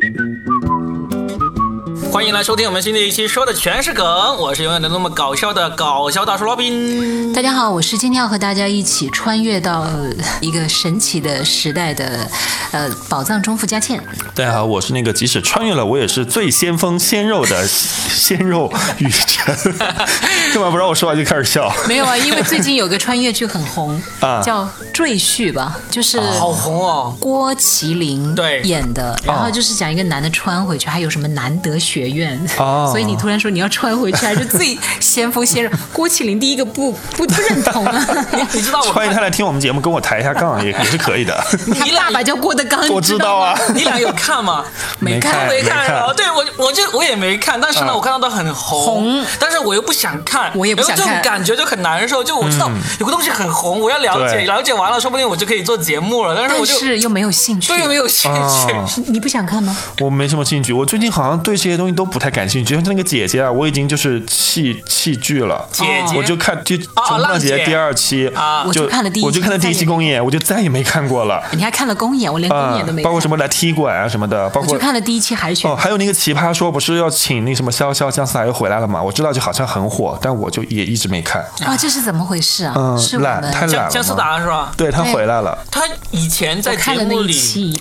[0.00, 0.57] Thank you.
[2.18, 4.04] 欢迎来收听我们新的一期，说的全是梗。
[4.38, 7.32] 我是永远的那么搞笑的搞笑大叔罗宾。
[7.32, 9.86] 大家好，我是今天要和大家一起穿越到
[10.40, 12.28] 一个神奇的时代的
[12.72, 14.02] 呃宝藏中富佳倩。
[14.34, 19.54] 大家好，我是那个即使穿越了，我也是最先锋鲜肉的 鲜肉雨辰。
[20.52, 21.72] 干嘛不让我说话就开始笑？
[21.86, 27.16] 没有啊，因为最近有个穿越剧很红， 啊叫《赘婿》吧，就是好红哦！
[27.20, 35.78] 郭麒麟对演的，然后就是讲一个男的穿回去，还有什么南德学院，哦 所以你突然说你要穿回去，还是最先锋先生。
[35.92, 38.06] 郭麒麟第一个不不不认同啊，
[38.52, 41.34] 你知道我欢迎他来听我们节目，跟我抬一下杠也也是可以的。
[41.50, 44.64] 他你俩爸爸叫郭德纲，我你知道啊，你俩有看吗？
[44.98, 52.22] 没看没没看哦，对我我就我也没看，但是呢，嗯我看到都很红，红但是我又不想看，我也不想然后这种感觉就很难受。
[52.22, 56.34] 就我知道有个东西很红，我要了解，了解完了，说不定我就可以做节目了。
[56.36, 58.72] 但是我就是又没有兴趣，对没有兴趣。
[58.72, 59.76] 哦你不想看吗？
[60.00, 62.74] 我没什么兴趣，我最近好像对这些东西都不太感兴趣。
[62.74, 65.68] 就像那个姐姐啊，我已经就是弃弃剧了。
[65.72, 71.42] 姐姐我就看就《哦重浪姐浪姐》第二期啊我就看了第一我就看了第一期公演，我就再也没看过了。
[71.52, 73.04] 你还看了公演，我连公啊演都没看。
[73.04, 79.02] 包括什么来踢馆啊什么的，包我括就看了第一期海选哦，，还有那个奇葩说不是要请那什么潇潇姜思达又回来了嘛？
[79.02, 81.42] 我知道就好像很火，但我就也一直没看。
[81.64, 82.74] 啊，这是怎么回事啊？
[82.76, 84.72] 嗯懒太懒了姜思达是吧？
[84.76, 87.80] 对他回来了，他以前在看了那一节目里，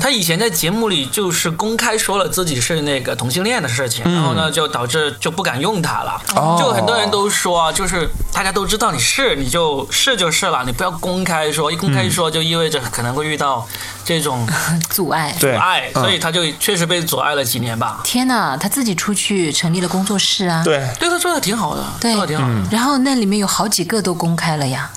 [0.00, 6.20] 他以前在节目里就是公开说了自己是那个同性恋的事情，然后呢就导致就不敢用它了。
[6.36, 13.66] 哦就很多人都说啊，就是大家都知道你是，你就是就是了，你不要公开说，一公开说就意味着可能会遇到
[14.04, 14.46] 这种
[14.90, 15.34] 阻碍。
[15.38, 18.00] 阻碍，嗯所以他就确实被阻碍了几年吧。
[18.04, 20.62] 天哪，他自己出去成立了工作室啊。
[20.64, 22.68] 对，对他做的挺好的，对做的挺好的。
[22.70, 24.90] 然后那里面有好几个都公开了呀，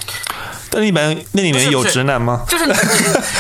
[0.74, 2.42] 但里面那里面有直男吗？
[2.50, 2.74] 就是你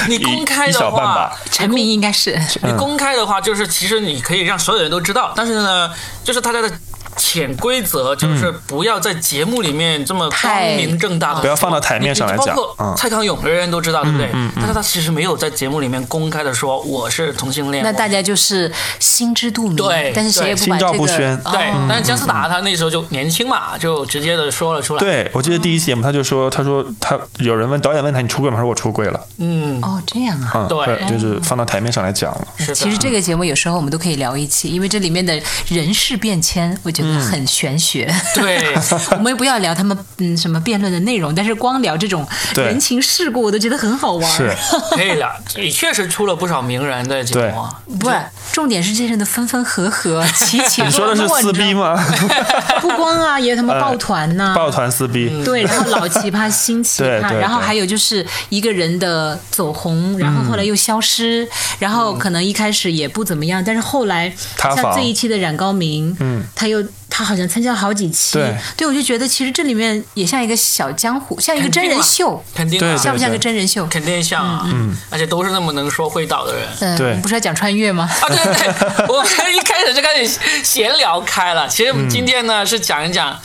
[0.17, 2.39] 你公开的话陈明应该是。
[2.61, 5.89] 你公开的话，就是其实你可以让所有人都知道，但是呢，
[6.23, 6.71] 就是大家的
[7.17, 14.29] 潜规则就是不要在节目里面这么光明正大的，不要放到台面上来讲包括嗯蔡康永，人人都知道，对不对？
[14.55, 17.83] 但是他其实没有在节目里面公开的说我是同性恋。
[17.83, 20.91] 那大家就是心知肚明，对但是谁也不心把这个。
[20.91, 28.57] 照不宣对，哦但是姜思达他那时候就年轻嘛，就直接的说了出来。，对，我记得第一期节目他就说，他说他有人问导演问他你出轨吗？
[28.57, 30.51] 他说我出轨了，嗯，哦，这样啊。
[30.55, 32.47] 嗯，对就是放到台面上来讲了。
[32.57, 32.73] 是。
[32.75, 38.13] 其实这个节目有时候我们都可以聊一期，因为这里面的人事变迁，我觉得很玄学。
[38.35, 38.73] 对。
[39.11, 44.31] 我们不要聊他们嗯什么辩论的内容，但是光聊这种人情世故，我都觉得很好玩。
[44.31, 44.53] 是，
[44.91, 47.59] 可以了，也确实出了不少名人的节目。
[47.59, 47.81] 啊。
[47.99, 48.15] 不是，
[48.51, 50.89] 重点是这些人的分分合合、 起起落落。
[50.89, 51.95] 你说的是撕逼吗？
[52.81, 61.47] 不光啊，也有他们抱团呐、抱团撕逼，对，然后老奇葩、新奇葩，对对对然后还有就是一个人的走红，然后后来又消失，
[61.79, 68.39] 然后可能一开始也不怎么样，但是后来像这一期的冉高明，嗯，他又他好像参加了好几期，
[68.75, 73.85] 对我就觉得其实这里面也像一个小江湖，像一个真人秀，肯定像不像个真人秀？
[73.85, 76.67] 肯定像啊，嗯，而且都是那么能说会道的人。
[76.79, 78.09] 嗯，对我们不是要讲穿越吗？
[78.19, 81.67] 啊，对对对， 我们一开始就开始闲聊开了。
[81.67, 83.39] 其实我们今天呢、是讲一讲，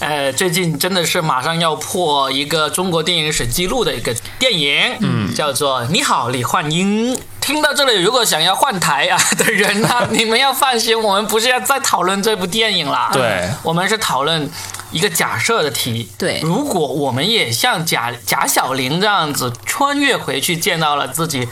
[0.00, 7.14] 呃，最近真的是马上要破一个中国电影史记录的一个电影，嗯，叫做《你好，李焕英》。
[7.42, 13.50] 听到这里，如果想要换台啊的人呢、你们要放心，我们不是要再讨论这部电影啦，对。
[13.64, 14.48] 我们是讨论
[14.92, 16.08] 一个假设的题。
[16.16, 16.40] 对。
[16.44, 21.48] 如果我们也像贾贾小玲这样子穿越回去，见到了自己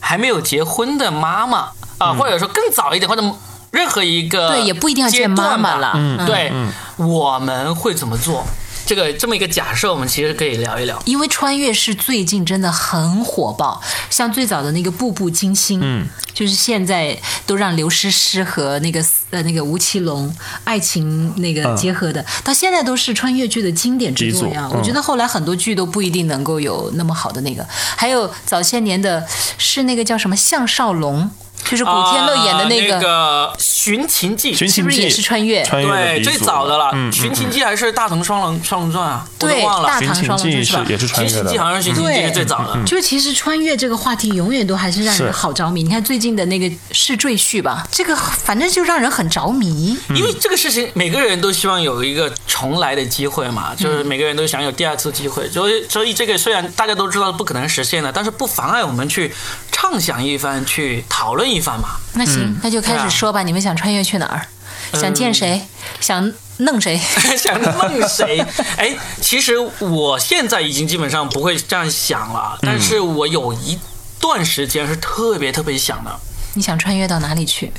[0.00, 1.68] 还没有结婚的妈妈
[1.98, 3.22] 啊、或者说更早一点，或者
[3.70, 5.92] 任何一个对，也不一定要见妈妈了。
[5.94, 6.50] 嗯，对，
[6.96, 8.44] 我们会怎么做？
[8.86, 11.00] 这个这么一个假设，我们其实可以聊一聊。
[11.06, 13.80] 因为穿越是最近真的很火爆，
[14.10, 20.34] 像最早的那个《步步惊心》，嗯，就是现在都让刘诗诗和那个呃那个吴奇隆
[20.64, 24.68] 爱情那个结合的，到现在都是穿越剧的经典之作呀。
[24.70, 31.30] 嗯我觉得后来很多剧都不一定能够有那么好的那个，还有早些年的是那个叫什么项少龙，
[31.64, 35.62] 就是古天乐演的那啊、个，那个《寻秦记》寻秦记是不是也是穿越？
[35.64, 39.26] 穿越对，最早的了，嗯寻秦记》还是《大唐双龙双龙传》啊？
[39.38, 39.88] 对忘了。
[39.88, 42.84] 大唐双龙是吧是也是穿越的寻秦记》好像是《寻秦记》对是最早的。
[42.84, 45.82] 就其实穿越这个话题永远都还是让人好着迷。
[45.82, 49.96] 你看最近的那个是赘婿吧，这个反正就让人很着迷。
[50.14, 55.48] 因为这个事情，每个人都希望有一个重来的机会嘛，就是每个人都想有第二次机会。
[55.50, 59.32] 所以，所以这个虽然大家都知道不可能实现的，但是不妨碍我们去
[59.72, 61.90] 畅想一番，去讨论一番嘛。
[62.14, 63.42] 那行，那就开始说吧。
[63.42, 64.46] 你们想穿越去哪儿？
[64.92, 65.62] 想见谁？
[66.00, 67.00] 想弄谁？
[67.38, 68.44] 想弄谁？
[68.76, 73.78] 哎，其实我现在已经基本上不会这样想了，但是我有一
[74.20, 76.20] 段时间是特别特别想的。
[76.54, 77.72] 你想穿越到哪里去？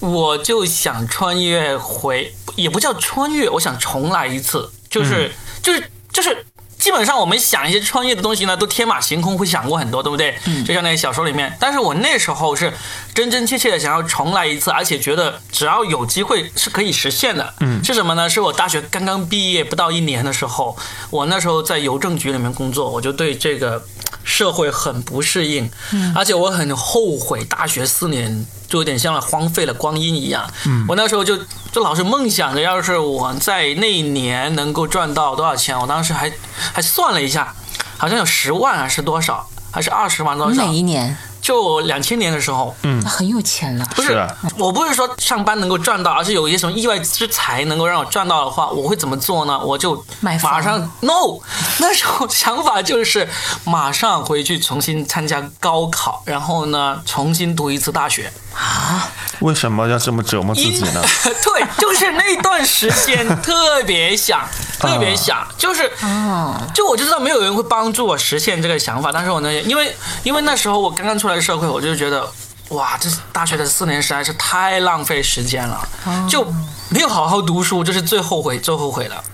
[0.00, 6.46] 我就想穿越回，也不叫穿越，我想重来一次，就是、就是就是。
[6.80, 10.36] 基本上我们想一些创业的东西呢，都天马行空，会想过很多，对不对？
[10.46, 11.54] 嗯，就像那些小说里面。
[11.60, 12.72] 但是我那时候是
[13.14, 17.54] 真真切切的想要重来一次，而且觉得只要有机会是可以实现的。
[17.60, 18.28] 嗯，是什么呢？
[18.28, 20.76] 是我大学刚刚毕业不到一年的时候，
[21.10, 23.84] 我那时候在邮政局里面工作，我就对这个
[24.24, 30.50] 社会很不适应，嗯，而且我很后悔大学四年就有点像荒废了光阴一样。
[30.66, 31.38] 嗯，我那时候就
[31.72, 36.32] 就老是梦想着，要是我在那一年能够赚到多少钱，我当时还
[36.72, 37.54] 还算了一下，
[37.96, 40.72] 好像有十万还是多少，还是二十万多哪少？
[40.72, 41.16] 一年？
[41.40, 43.86] 就两千年的时候，嗯很有钱了。
[43.94, 44.26] 不是
[44.56, 49.58] 我不是说上班能够赚到，而是有一些什么意外之财能够让我赚到的话，我会怎么做呢？
[49.58, 51.38] 我就买房马上 no，
[51.78, 53.28] 那时候想法就是
[53.64, 59.08] 马上回去重新参加高考，然后呢重新读一次大学啊。
[59.40, 61.02] 为什么要这么折磨自己呢？
[61.42, 64.46] 对，就是那段时间特别想，
[64.78, 72.30] 特别想，就是，哦，就我就知道没有人会帮助我实现这个想法，但是我呢，因为因为那时候我刚刚出来社会，我就觉得。
[72.70, 75.88] 哇，这大学的四年实在是太浪费时间了，
[76.28, 76.46] 就
[76.88, 79.24] 没有好好读书，这是最后悔、最后悔的。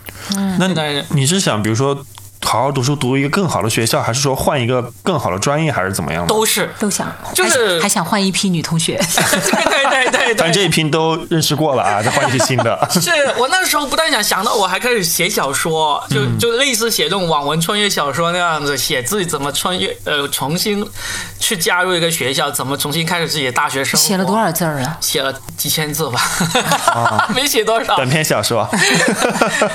[0.59, 2.03] 那但是你是想，比如说
[2.43, 6.29] 好好读书，读一个更好的学校，还是说换一个更好的专业，还是怎么样呢？
[6.29, 8.97] 都是，都想，就是还还想换一批女同学。
[9.17, 12.79] 对对对对对 反正这一批都认识过了啊，再换一批新的。
[13.01, 20.89] 是我那时候不但想想到，我还开始写小说，就就类似写这种网文穿越小说那样子，写自己怎么穿越，呃，重新
[21.41, 24.07] 去加入一个学校，怎么重新开始自己的大学生活。
[24.07, 24.37] 写了多？
[24.39, 24.97] 少字儿啊？
[25.01, 27.97] 写了几千字吧，没写多少。
[27.97, 28.69] 短篇小说，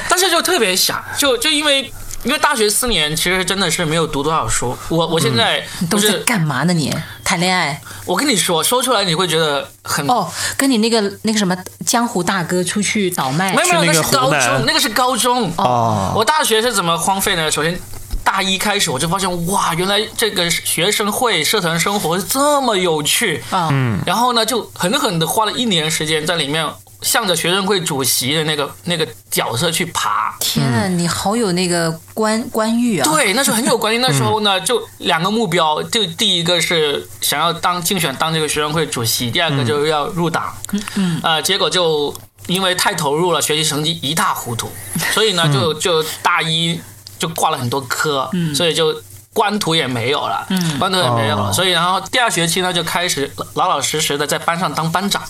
[0.07, 1.91] 但是就特别想，就就因为
[2.23, 4.77] 因为大学四年其实真的是没有读多少书。
[4.89, 6.93] 我我现在都是，干嘛呢你？
[7.23, 7.81] 谈恋爱？
[8.05, 15.51] 我跟你说，说出来你会觉得很哦，跟你那个那个什么江湖大哥出去倒卖没有没有，那是高中，那个是高中。
[15.57, 17.49] 哦我大学是怎么荒废呢？
[17.49, 17.79] 首先。
[18.23, 26.65] 大一开始我就发现，哇，原来这个学生会社团生活是这么有趣啊嗯然后呢，就狠狠的花了一年时间在里面，
[27.01, 30.35] 向着学生会主席的那个那个角色去爬。
[30.39, 33.99] 天啊，你好有那个官官欲啊！，对，那时候很有关系。
[33.99, 40.55] 那时候呢，就两个目标，就第一个是想要当竞选当这个学生会主席，第二个就是要入党。
[40.71, 41.19] 嗯嗯。
[41.23, 42.13] 呃，结果就
[42.47, 44.69] 因为太投入了，学习成绩一塌糊涂，
[45.13, 46.79] 所以呢，就就大一
[47.17, 49.01] 就挂了很多科，所以就。
[49.33, 55.23] 官途也没有了，嗯，官途也没有了，哦所以然后第二学期呢就开始老老实实的在班上当班长，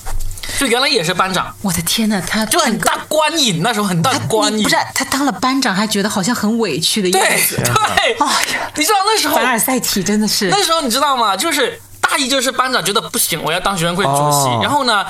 [0.60, 7.56] 就原来也是班长，我的天呐，他就很大官瘾，那时候很大官瘾，不是他当了班长，还觉得好像很委屈的样子。
[7.58, 11.36] 对，哎呀，你知道那时候凡尔赛体真的是那时候你知道吗？
[11.36, 15.06] 就是大一就是班长觉得不行，我要当学生会主席，哦然后呢。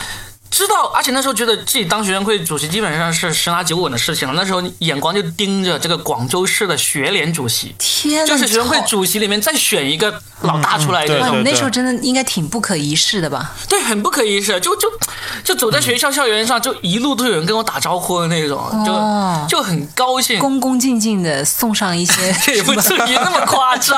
[0.52, 4.34] 知道，而且那时候觉得自己当学生会主席基本上是十拿九稳的事情了。
[4.36, 13.54] 那时候眼光就盯着这个广州市的学联主席，天呐，就是学生会主席里面再选一个老大出来的，哇，对你那时候真的应该挺不可一世的吧？
[13.70, 14.92] 对，很不可一世，就就
[15.44, 20.38] 就走在学校校园上，就一路都有人跟我打招呼的那种，哦就就很高兴。
[20.38, 23.98] 恭恭敬敬的送上一些这 也不至于那么夸张，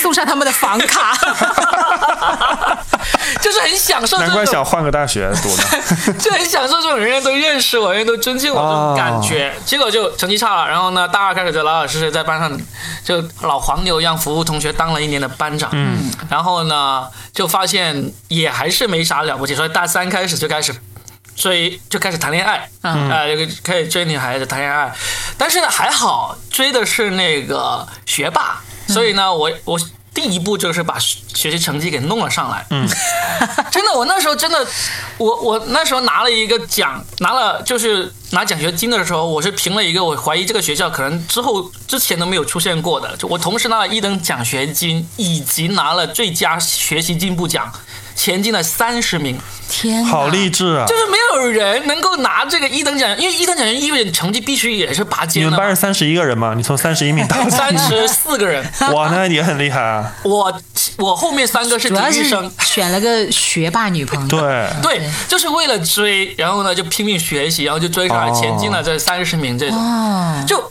[0.00, 1.14] 送上他们的房卡。
[3.40, 6.14] 就是很享受难怪想换个大学读呢。
[6.18, 9.52] 就很享受这种人人都认识我，人人都尊敬我这种感觉。
[9.64, 12.60] 结果就成绩差了，然后呢，大二开始就老老实实在班上
[13.04, 15.70] 就老黄牛一样服务同学，当了一年的班长。
[15.72, 20.74] 嗯，然后呢，就发现也还是没啥了不起，所以大三开始就开始。
[21.36, 24.92] 追就开始谈恋爱，嗯啊、就开始追女孩子谈恋爱，
[25.38, 29.80] 但是呢还好追的是那个学霸，所以呢我我
[30.12, 32.86] 第一步就是把学习成绩给弄了上来，嗯，
[33.70, 34.66] 真的我那时候真的，
[35.18, 47.72] 我我那时候拿了一个奖，拿了就是拿奖学金的时候，我是评了一个我怀疑这个学校可能之后之前都没有出现过的，就我同时拿了一等奖学金，以及拿了最佳学习进步奖，
[48.20, 49.38] 前进了三十名。
[49.70, 50.84] 天哪，好励志啊！
[50.86, 55.56] 就是没有人能够拿这个一等奖，因为一等奖意味着你成绩必须也是拔尖的嘛。
[55.56, 56.52] 们班是三十一个人吗？
[56.54, 58.62] 你从三十一名到 三十四个人，
[58.92, 60.12] 哇，那也很厉害啊！
[60.24, 60.60] 我
[60.98, 64.28] 我后面三个是体育生，选了个学霸女朋友。
[64.28, 70.70] 对，对，就是为了追，然后呢就拼命学习，然后就追上来，哦前进了这三十名这种，哦，就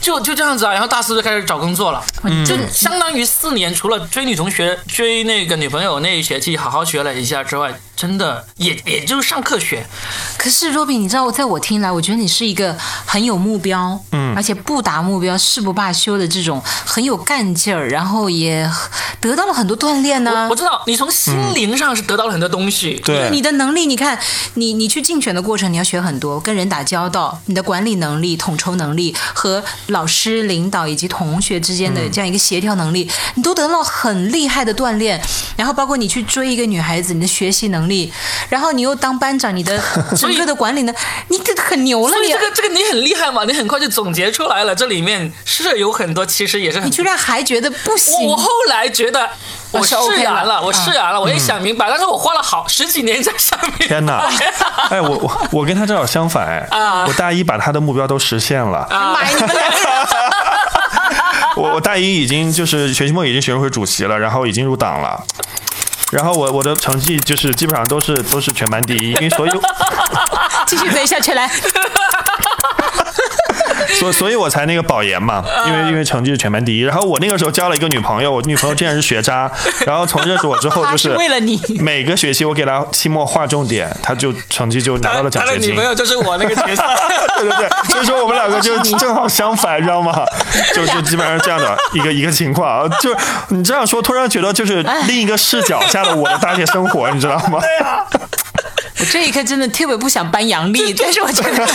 [0.00, 0.72] 就就这样子啊。
[0.72, 9.84] 然后大四就开始找工作了，嗯就相当于四年，除了追女同学、追那个女朋友那一学期好好学了一下之外，真的也也就是上课学，
[10.38, 18.66] 可是 Robin，你知道，在我听来，我觉得你是一个很有目标，嗯，而且不达目标誓不罢休的这种很有干劲儿，然后也
[19.20, 22.98] 得到了很多锻炼呢、我知道你从心灵上是得到了很多东西。
[23.04, 23.28] 对。
[23.30, 24.18] 你的能力，你看，
[24.54, 35.20] 你你去竞选的过程，你要学很多，跟人打交道，你的管理能力、统筹能力和老师、领导以及同学之间的这样一个协调能力，你都得到很厉害的锻炼。
[35.56, 37.89] 然后包括你去追一个女孩子，你的学习能力，
[38.48, 39.80] 然后你又当班长，你的
[40.16, 40.92] 整个的管理呢，
[41.28, 44.74] 你这很牛了，你这个这个你很厉害嘛，你很快就总结出来了。
[44.74, 49.28] 这里面是有很多，其实也是很你居然还觉得不行我我后来觉得
[49.72, 53.88] 我释然了，我释然了，我也想明白，但是我花了好十几年在上面。
[53.88, 54.28] 天哪！
[54.90, 59.86] 哎，我我我跟他正好相反哎，啊我大一把他的目标都实现了，买你们两个人。
[61.56, 65.22] 我我大一已经就是学期末已经学生会主席了，然后已经入党了。
[66.10, 69.62] 然后我我的成绩就是基本上都是都是全班第一，因为所有
[70.66, 71.48] 继续背下去来，
[73.98, 76.82] 所 所以我才那个保研嘛，因为因为成绩是全班第一。
[76.82, 79.50] 然后我那个时候交了一个女朋友，我女朋友竟然是学渣，
[79.86, 81.60] 然后从认识我之后就 是为了你。
[81.80, 85.84] 每个学期我给她期末划重点，她就成绩就拿到了奖学金女朋。
[85.84, 86.82] 友就是我那个角色。
[87.40, 90.22] 对对对，所以说我们两个就正好相反，你知道吗？
[90.74, 93.14] 就就基本上这样的一个一个情况，就
[93.48, 97.58] 你这样说，突然觉得就是另一个视角下的我的大学生活，你知道吗？
[98.98, 101.66] 我这一刻真的特别不想搬杨笠，但是我觉得。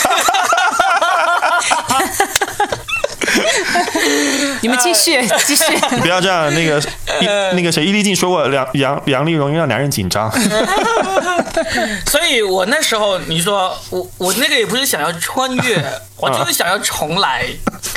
[4.61, 5.63] 你们继续继续，
[6.01, 6.79] 不要这样，那个
[7.19, 7.25] 一
[7.55, 10.31] 那个谁，伊丽静说过，杨杨杨丽容易让男人紧张。
[12.07, 15.83] 所以我那时候你说我我那个也不是想要穿越，
[16.17, 17.45] 我就是想要重来。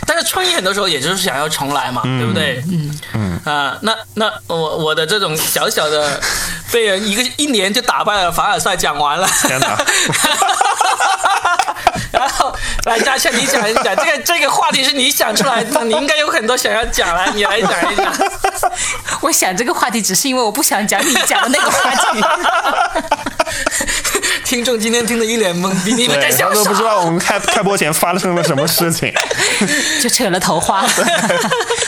[0.06, 2.62] 但是穿越很多时候也就是想要重来嘛，对不对？
[2.70, 6.20] 嗯嗯啊，那那我我的这种小小的
[6.72, 9.28] 被人一个一年就打败了凡尔赛讲完了。
[9.46, 9.76] 天哪！
[12.12, 12.52] 然后
[12.84, 18.12] 来嘉倩，你讲一讲这个这个话题是你想出来的，你应该有很多想要讲来，你来讲一讲。
[19.20, 22.22] 我想这个话题只是因为我不想讲你讲的那个话题。
[24.44, 26.18] 听众今天听得一脸懵逼，你们
[26.54, 29.12] 都不知道我们开开播前发生了什么事情。
[30.00, 30.86] 就扯了头发，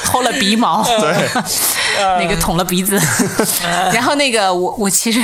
[0.05, 1.31] 薅了鼻毛，对，
[2.19, 3.00] 那个捅了鼻子，
[3.95, 5.23] 然后那个我我其实，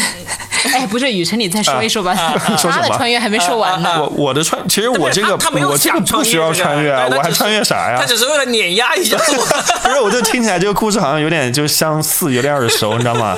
[0.75, 2.15] 哎，不是雨辰，你再说一说吧，
[2.57, 4.01] 说什么他的穿越还没说完呢。
[4.01, 8.07] 我我的穿，其实我这个他他没有我这个不需要穿越啊，我还穿越啥呀他？
[8.07, 9.47] 只是为了碾压一下我。
[9.83, 13.37] 不是，我就听起来这个故事好像有点就相似，有点耳熟，你知道吗？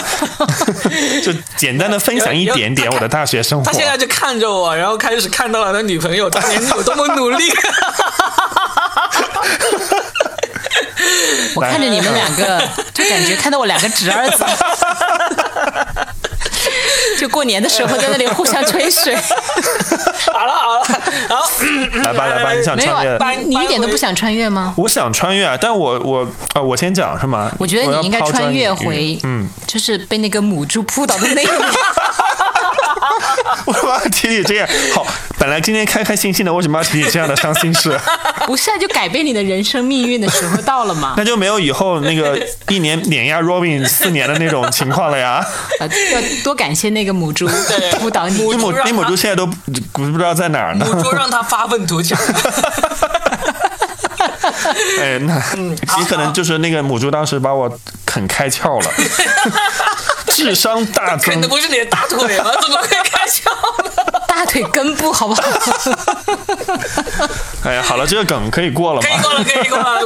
[1.23, 3.73] 就简单的分享一点点我的大学生活他。
[3.73, 7.52] 现在就看着我，然后开始看到了他女朋友当年有多么努力。
[11.54, 12.62] 我看着你们两个，
[12.94, 14.44] 就感觉看到我两个侄儿子，
[17.18, 19.14] 就过年的时候在那里互相吹水。
[19.16, 23.16] 好 了好了，好来吧来吧，你想没有穿越？
[23.16, 24.72] 啊，你你一点都不想穿越吗？
[24.76, 27.50] 我想穿越，但我我啊，我先讲是吗？
[27.58, 31.58] 我觉得你应该穿越回，嗯，就是被那个母猪扑倒的那一年。
[33.68, 34.66] 为什么要提起这样？
[34.94, 35.06] 好，
[35.38, 37.98] 本来今天开开心心的，为什么要提起这样的伤心事？
[38.46, 41.14] 不是啊，就改变你的人生命运的时候到了嘛。
[41.18, 45.44] 那就没有以后那个一年碾压 Robin 四年的那种情况了呀。
[45.80, 47.46] 啊，要多感谢那个母猪
[48.00, 48.38] 辅导你。
[48.50, 49.54] 那母那母猪现在都不
[49.92, 50.87] 不知道在哪儿呢。
[50.90, 52.18] 母猪让他发愤图强。
[55.00, 58.90] 哎，那嗯也可能就是那个母猪当时把我啃开窍了，
[60.38, 61.49] 智商大增啃的。
[61.49, 62.52] 不是你的大腿吗？
[62.62, 63.50] 怎么会开窍
[63.83, 63.90] 呢？
[64.38, 65.42] 大腿根部好不好？
[67.64, 69.09] 哎呀，好了，这个梗可以过了吗？
[69.09, 69.99] 可以过了，可以过了。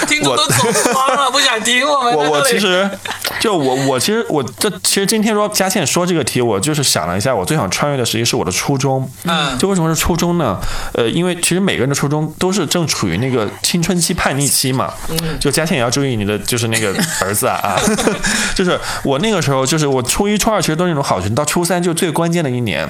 [0.00, 2.12] 不听众都走光了，不想听我们。
[2.12, 2.90] 我我其实
[3.38, 9.08] 就我我其实我这其实今天说佳倩说这个题，我就是想了一下，我最想穿越的实际是我的初中。
[9.26, 10.58] 嗯就为什么是初中呢？
[10.94, 14.92] 呃，因为其实每个人的初中都是正处于那个青春期叛逆期嘛。
[15.10, 16.92] 嗯就佳倩也要注意你的就是那个
[17.22, 17.78] 儿子啊啊，
[18.56, 22.88] 就是我那个时候就是我初一初二其实都是那种好学生，到初三就最关键的一年。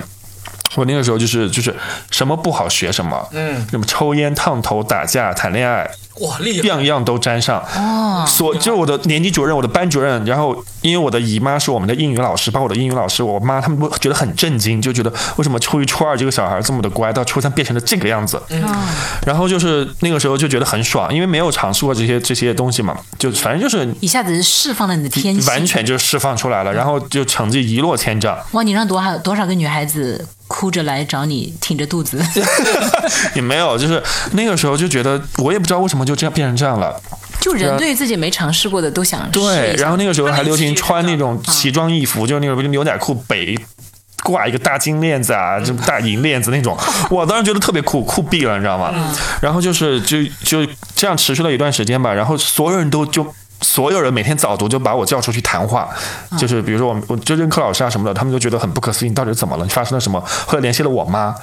[0.74, 1.74] 我那个时候就是就是
[2.10, 5.88] 什么不好学什么，嗯，什么抽烟、烫头、打架、谈恋爱，
[6.20, 6.68] 哇，厉害！
[6.68, 7.62] 样样都沾上。
[7.76, 18.40] 哦，所就是我的年级主任、我的班主任，然后因为我的姨妈是我们的英语老师，包括我的英语老师，我妈他们都觉得很震惊，就觉得为什么初一、初二这个小孩这么的乖，到初三变成了这个样子。
[18.50, 18.62] 嗯，
[19.26, 25.44] 然后就是那个时候就觉得很爽，因为没有尝试过这些这些东西嘛，就反正就是一下子释放了你的天性。
[25.46, 28.38] 完全就释放出来了，然后就成绩一落千丈。
[28.52, 32.22] 哇，你让多少多少个女孩子哭着来找你，挺着肚子。
[33.34, 37.00] 也没有，就是那个时候就觉得，我也不知道为什么就这样变成这样了。
[37.40, 43.56] 就人对自己没尝试过的都想试对，然后那个时候还流行穿那种嗯奇装异服，就是那种牛仔裤、北
[44.24, 46.76] 挂一个大金链子啊，就大银链子那种，
[47.10, 48.92] 我当时觉得特别酷，酷毙了，你知道吗？
[49.40, 53.26] 然后就是就就这样持续了一段时间吧，然后所有人都就。
[53.60, 55.88] 所有人每天早读就把我叫出去谈话，
[56.38, 59.64] 就是比如说我我就任课老师啊什么的，他们就觉得很不可思议，你到底怎么了？
[59.64, 60.20] 你发生了什么？
[60.46, 61.34] 后来联系了我妈。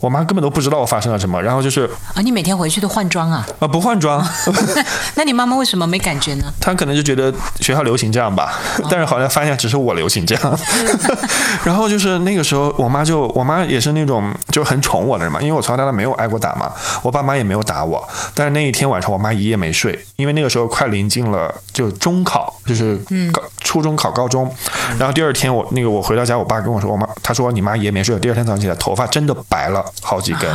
[0.00, 3.46] 我妈根本都不知道我发生了什么，然后就是啊，你每天回去都换装啊？
[3.58, 4.22] 啊，不换装。
[5.16, 6.52] 那你妈妈为什么没感觉呢？
[6.60, 8.52] 她可能就觉得学校流行这样吧，
[8.90, 10.58] 但是好像发现只是我流行这样。
[11.64, 16.70] 然后就是那个时候，我妈就我妈也是那种就很宠我的人嘛，因为我从小到大没有挨过打嘛，
[17.02, 18.06] 我爸妈也没有打我。
[18.34, 22.96] 但是那一天晚上，我妈一夜没睡，因为那个时候快临近了就中考，就是
[23.32, 24.54] 高初中考高中。
[24.98, 29.85] 然后第二天我那个我回到家，我爸跟我说，我妈他说你妈一夜没睡，第二天早上起来头发真的白了。
[30.02, 30.50] 好几根，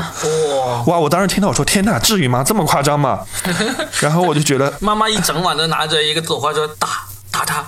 [0.86, 0.98] 哇！
[1.00, 2.44] 我当时听到我说天哪，至于吗？
[2.44, 3.20] 这么夸张吗？
[4.00, 6.88] 然后我就觉得妈妈一整晚都拿着一个左花说打
[7.32, 7.64] 打他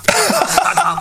[0.62, 1.00] 打他，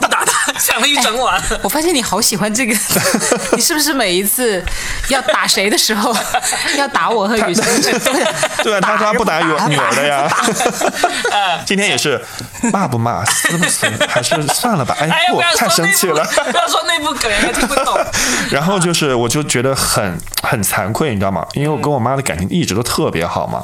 [0.73, 1.41] 想了一整晚。
[1.63, 2.75] 我发现你好喜欢这个，
[3.53, 4.65] 你是不是每一次
[5.09, 6.15] 要打谁的时候
[6.79, 7.65] 要打我和雨生？
[8.65, 10.27] 对，他说不打女女儿的呀。
[11.67, 12.23] 今天也是
[12.73, 14.97] 骂不骂，撕不撕，还是算了吧。
[14.99, 17.99] 哎，我太生气了，不要说内部梗，听不懂。
[18.51, 21.47] 然后就是，我就觉得很很惭愧，你知道吗？
[21.53, 23.63] 因为我跟我妈的感情一直都特别好嘛。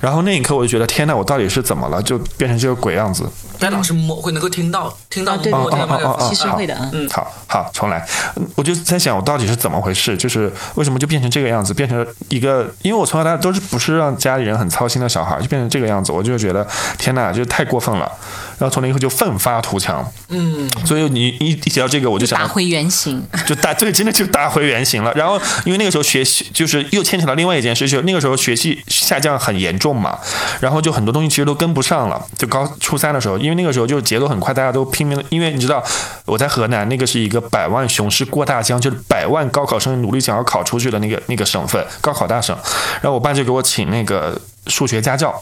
[0.00, 2.02] 然后那一刻，我就觉得天哪，我到底是怎么了？
[2.02, 3.30] 就变成这个鬼样子。
[3.58, 6.76] 但老师摸会能够听到，听到摸听到其实会的。
[6.92, 8.06] 嗯，好好重来。
[8.54, 10.16] 我就在想，我到底是怎么回事？
[10.16, 11.72] 就是为什么就变成这个样子？
[11.74, 16.66] 变成一个，因为我从小到大都是不是让家里人很操心的小孩，就变成这个样子，我就觉得
[16.98, 18.10] 天哪，就太过分了。
[18.58, 25.12] 然后从那以后就奋发图强，嗯，所以你一一提到这个，我就想打回原形，就打对，真的就打回原形了。
[25.14, 30.16] 然后因为那个时候学习就是又牵扯到另外一件事，就是那个时候学习下降很严重嘛，
[30.60, 32.24] 然后就很多东西其实都跟不上了。
[32.38, 35.82] 就高初三的时候，因为那个时候就节奏很快，大家都拼命的，因为你知道
[36.24, 42.56] 我在河南，那个是一个百万雄师过大江，就是百万高考生努力想要考出去的那个那个省份，高考大省。
[43.00, 45.34] 然后我爸就给我请那个数学家教。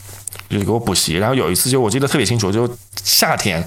[0.49, 2.69] 就给我补习，然后有一次就我记得特别清楚，就
[3.05, 3.65] 夏天，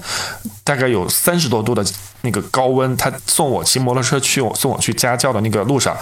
[0.62, 1.84] 大概有三十多度的
[2.22, 5.96] 那个高温，他送我骑摩托车去送我去家教的那个路上，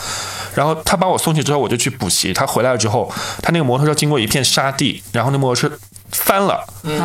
[0.54, 2.32] 然后他把我送去之后，我就去补习。
[2.32, 5.76] 他回来了之后，他那个摩托车经过一片沙地，然后那摩托车
[6.10, 6.64] 翻了，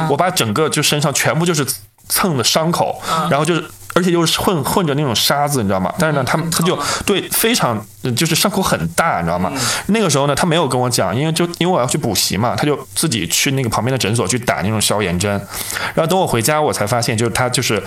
[0.09, 1.65] 我把整个就身上全部就是
[2.09, 3.63] 蹭的伤口，然后就是。
[3.97, 5.91] 而且又是混混着那种沙子，你知道吗？
[5.97, 7.83] 但是呢，他他就对非常
[8.15, 9.51] 就是伤口很大，你知道吗？
[9.87, 15.31] 那个时候呢，他没有跟我讲，因为就因为我要去补习嘛，他就自己去那个旁边的诊所去打那种消炎针。
[15.95, 17.81] 然后等我回家，我才发现，就是他就是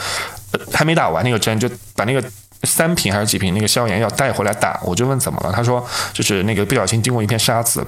[0.72, 2.20] 还没打完那个针，就把那个
[2.64, 4.80] 三瓶还是几瓶那个消炎药带回来打。
[4.82, 7.86] 我就问怎么了，他说就是那个不小心经过一片沙子。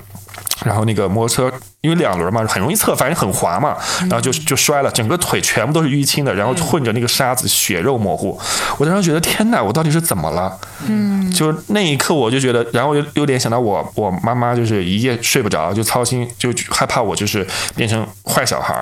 [0.64, 8.38] 然后那个摩托车因为两轮嘛，很容易侧翻，很滑嘛，然后就就摔了，整个腿全部都是淤青的，然后混着那个沙子，血肉模糊。
[8.78, 10.58] 我当时觉得天哪，我到底是怎么了？
[10.86, 18.74] 嗯，就那一刻我就觉得，然后又又联想到我我妈妈就是一夜睡不着，就操心，就害怕我就是变成坏小孩。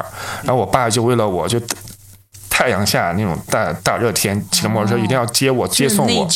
[0.42, 1.60] 然后我爸就为了我就
[2.48, 6.28] 太阳下那种大大热天骑着摩托车一定要接我接送我，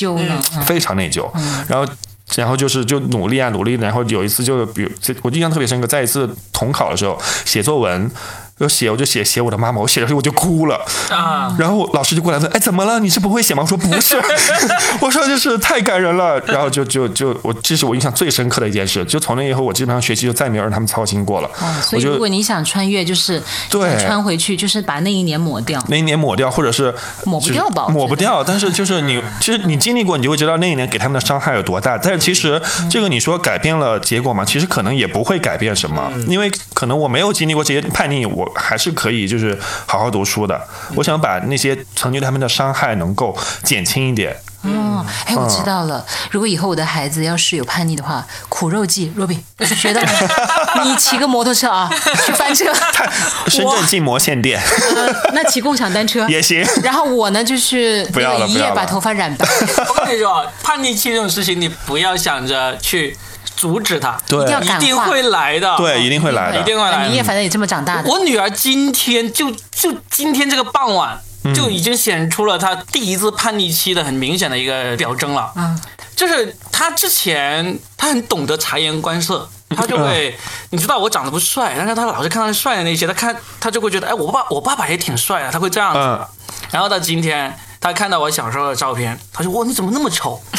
[0.65, 1.29] 非常内疚。
[1.69, 1.93] 然后。
[2.37, 4.91] 然后就是就努力啊努力，然后有一次就比如
[5.23, 8.11] 我印象特别深刻，在一次统考的时候写作文。
[8.59, 11.55] 要写我就写写我的妈妈，我写的时候我就哭了啊。
[11.59, 13.01] 然后老师就过来问，哎，怎么了？
[13.01, 13.63] 你是不会写吗？
[13.63, 14.17] 我说不是，
[15.01, 16.39] 我说就是太感人了。
[16.47, 19.05] 然后就就就我这是我印象最深刻的一件事。
[19.07, 21.51] 就从那以后，我基本上学习就再没有让他们操心过了。
[21.61, 27.89] 哦，所以如果你想穿越，就是对穿回去，就是把那一年抹掉，那一年抹掉，或者是抹不掉吧？
[27.89, 28.45] 抹不掉。
[28.45, 31.99] 但是就是你其实你经历过，你就会知道那一年给他们的伤害有多大。
[31.99, 34.45] 但是其实这个你说改变了结果嘛？
[34.45, 38.44] 其实可能也不会改变什么，因为可能我没有经历过这些叛逆，我。
[38.55, 40.61] 还是可以，就是好好读书的。
[40.97, 44.37] 我想把那些曾经对他们的伤害能够减轻一点。
[44.63, 46.03] 哦，哎，我知道了。
[46.31, 49.39] 如果以后我的孩子要是有叛逆的话，苦肉计，Robin，
[49.75, 50.01] 学到
[50.83, 51.91] 你骑个摩托车啊，
[52.25, 52.73] 去翻车。
[53.47, 54.59] 深圳禁摩限电。
[55.35, 56.67] 那骑共享单车 也行。
[56.83, 59.47] 然后我呢，就是不要一夜把头发染白。
[59.87, 63.15] 我跟你说，叛逆期这种事情，你不要想着去。
[63.57, 67.09] 阻止他，对，一定会来的，对，一定会来的，一定会来。
[67.09, 68.11] 你也反正也这么长大的。
[68.11, 71.19] 我女儿今天就就今天这个傍晚
[71.55, 75.53] 就已经显出了她第一次叛逆期的很明显的一个表征了。
[75.57, 75.79] 嗯，
[76.17, 80.37] 就是她之前她很懂得察言观色，她就会，
[80.71, 86.27] 你知道我长得不帅，但是她老是看到帅的那些，她看她就会觉得，哎，我爸我爸爸也挺帅的，他会这样子。
[86.71, 90.41] 然后到今天，她看到我小时候的照片，她说，哇，你怎么那么丑？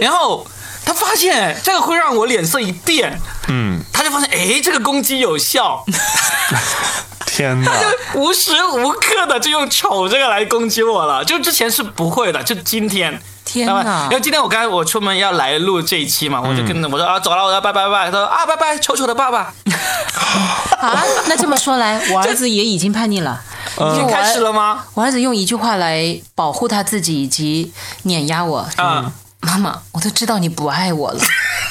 [0.00, 0.46] 然后。
[0.88, 5.84] 他发现这个会让我脸色一变，嗯，他就发现哎，这个攻击有效
[7.26, 7.72] 天哪！
[8.14, 11.24] 无时无刻的就用丑这个来攻击我了。
[11.24, 13.20] 就之前是不会的，就今天。
[13.44, 18.04] 天啊哪因为今天我刚才我出门要来录这一期嘛，我就跟我说啊走了，我要拜拜拜。
[18.04, 19.52] 他说啊拜拜，丑丑的爸爸，
[20.78, 23.42] 啊，那这么说来，我儿子也已经叛逆了。
[23.78, 24.84] 已经开始了吗？
[24.94, 27.72] 我儿子用一句话来保护他自己以及
[28.04, 28.68] 碾压我。
[28.76, 29.12] 啊，
[29.46, 31.20] 妈妈，我都知道你不爱我了。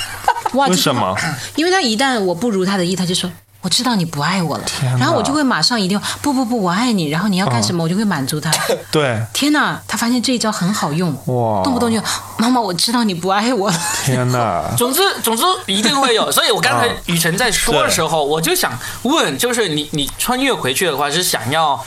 [0.54, 1.16] 为什么？
[1.56, 3.30] 因为他一旦我不如他的意，他就说。
[3.62, 4.64] 我知道你不爱我了，
[5.00, 7.10] 然后我就会马上一定不不不，我爱你。
[7.10, 8.52] 然后你要干什么，我就会满足他。
[8.92, 12.00] 对，天哪，他发现这一招很好用，哇动不动就
[12.38, 13.78] 妈妈，我知道你不爱我了。
[14.04, 14.64] 天哪！
[14.78, 16.32] 总之总之一定会有。
[16.32, 21.84] 所以我刚才啊雨辰在说的时候，我就想问，就是你你穿越回去的话，是想要。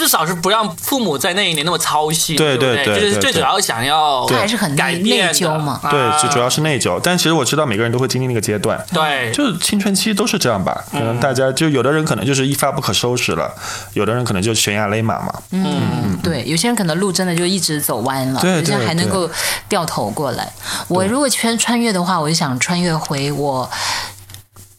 [0.00, 2.86] 至少是不让父母在那一年那么操心，对对对？
[2.86, 5.32] 就是对对对对最主要想要他还是很内改变的。
[5.32, 5.78] 内疚嘛。
[5.90, 6.98] 对，啊就主要是内疚。
[7.02, 10.82] 但其实我知道每个人都会经历那个阶段，对，就是青春期都是这样吧。
[10.90, 13.54] 可能大家就有的人可能就是一发不可收拾了，
[13.92, 15.34] 有的人可能就悬崖勒马嘛。
[15.50, 19.30] 嗯，对，有些人可能路真的就一直走弯了，对有些还能够
[19.68, 20.50] 掉头过来。
[20.88, 23.68] 我如果穿穿越的话，我就想穿越回我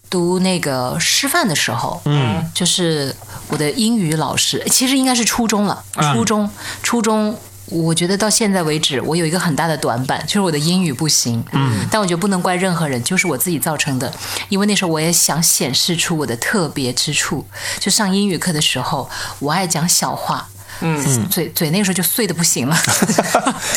[0.09, 3.15] 读那个师范的时候，嗯，就是
[3.51, 5.83] 我的英语老师，其实应该是初中了，
[6.13, 6.49] 初中，
[6.81, 7.37] 初中。
[7.67, 11.41] 我觉得到现在为止，我有一个很大的短板，就是我的英语不行。
[11.53, 14.11] 嗯，但我觉得不能怪任何人，就是我自己造成的。
[14.49, 17.45] 因为那时候我也想显示出我的特别之处，
[17.79, 19.09] 就上英语课的时候，
[19.39, 20.49] 我爱讲小话。
[20.81, 22.77] 嗯，嘴嘴那个时候就碎的不行了。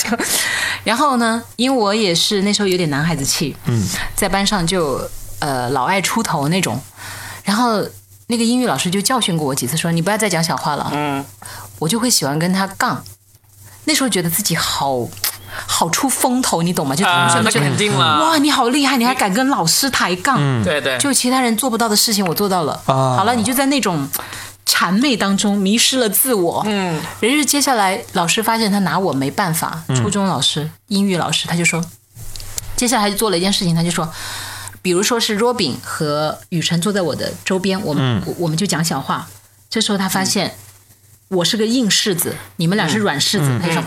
[0.03, 0.19] 就
[0.83, 5.09] 然后呢，因为我也是那时候有点男孩子气，嗯，在班上就
[5.39, 6.81] 呃老爱出头那种。
[7.45, 7.85] 然后
[8.27, 10.91] 那个英语老师就教训过我几次，说你不要再讲小话了。
[10.95, 11.25] 嗯，
[11.79, 13.05] 我就会喜欢跟他杠。
[13.85, 15.07] 那时候觉得自己好
[15.67, 16.97] 好出风头，你懂吗？
[16.97, 20.65] 就同学们觉得肯定了，哇，你好厉害，你还敢跟老师抬杠。
[20.65, 22.73] 对对，就其他人做不到的事情，我做到了。
[22.87, 24.09] 啊好了，你就在那种
[24.67, 26.63] 谄媚当中迷失了自我。
[26.67, 31.85] 嗯，人是接下来老师发现他拿我没办法，初中老师、英语老师他就说，
[32.75, 34.11] 接下来就做了一件事情，他就说。
[34.85, 39.27] 比如说是 Robin 和雨辰坐在我的周边，我们、我我们就讲小话。
[39.71, 40.57] 这时候他发现
[41.29, 43.83] 我是个硬柿子，你们俩是软柿子，他就说，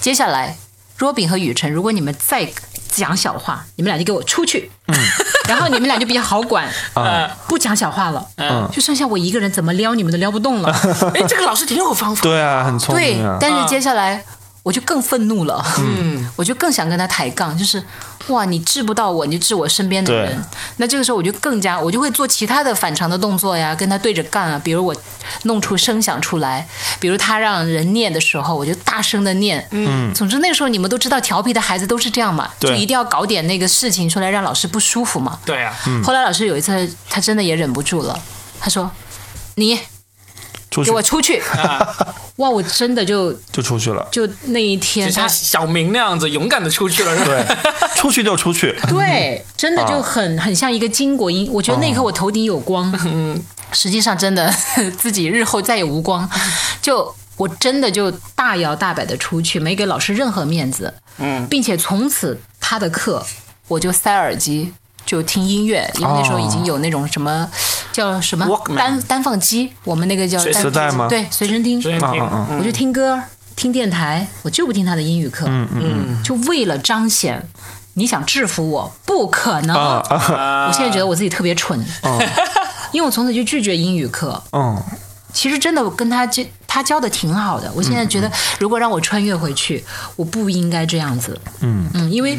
[0.00, 0.56] 接下来
[1.00, 2.48] Robin 和雨辰，如果你们再
[2.88, 4.70] 讲小话，你们俩就给我出去。
[5.48, 8.68] 然后你们俩就比较好管，呃，不讲小话了，嗯。
[8.72, 10.72] 就剩下我一个人，怎么撩你们都撩不动了。
[11.14, 13.38] 哎，这个老师挺有方法，对啊，很聪明啊，。
[13.40, 14.24] 但是接下来
[14.66, 17.80] 我就更愤怒了，嗯， 我就更想跟他抬杠，就是
[18.26, 20.44] 哇，你治不到我，你就治我身边的人。
[20.78, 24.92] 那这个时候我就更加，我就会做其他的反常的动作呀，跟他对着干啊，比如我
[25.44, 26.66] 弄出声响出来，
[26.98, 35.38] 比如他让人念的时候，我就大声的念，嗯，总之那个时候你们都知道，调皮的孩子都是这样嘛，就一定要搞点那个事情出来让老师不舒服嘛。
[35.44, 38.18] 对啊，后来老师有一次，他真的也忍不住了，
[38.58, 38.90] 他说
[39.54, 39.78] ：“你
[40.84, 41.40] 给我出去！”
[42.36, 44.06] 哇，我真的就就出去了。
[44.12, 47.46] 就那一天就像小明那样子勇敢的出去了，对，
[47.96, 48.78] 出去就出去。
[48.88, 51.50] 对，真的就很很像一个金国英。
[51.50, 54.52] 我觉得那一刻我头顶有光，嗯实际上真的
[54.98, 56.28] 自己日后再也无光。
[56.82, 63.24] 就我真的就大摇大摆的出去，没给老师任何面子，嗯，并且从此他的课
[63.68, 64.72] 我就塞耳机。
[65.06, 67.48] 就听音乐，因为那时候已经有那种什么
[67.92, 71.80] 叫什么单单放机，我们那个叫随单磁带吗对，随身听。
[71.80, 72.20] 随身听，
[72.58, 73.22] 我就听歌，
[73.54, 75.46] 听电台，我就不听他的英语课。
[75.48, 77.48] 嗯嗯，就为了彰显
[77.94, 79.76] 你想制服我，不可能。
[79.76, 80.66] 啊啊！
[80.66, 81.78] 我现在觉得我自己特别蠢，
[82.90, 84.42] 因为我从此就拒绝英语课。
[84.50, 84.82] 嗯，
[85.32, 87.70] 其实真的我跟他教，他教的挺好的。
[87.76, 89.84] 我现在觉得，如果让我穿越回去，
[90.16, 91.40] 我不应该这样子。
[91.60, 92.36] 嗯嗯，因为。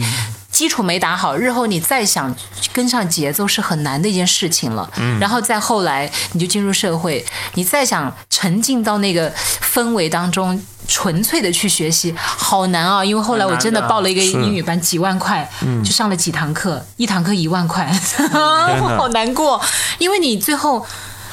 [0.58, 2.36] 基础没打好，日后你再想
[2.74, 4.90] 跟上节奏是很难的一件事情了。
[4.98, 13.06] 嗯，然后再后来你就进入社会，你再想沉浸到那个氛围当中，纯粹的去学习，好难啊！
[13.06, 15.48] 因为后来我真的报了一个英语班，几万块，
[15.86, 17.88] 就上了几堂课，一堂课一万块，
[18.34, 19.62] 我 好难过。
[20.00, 20.84] 因为你最后，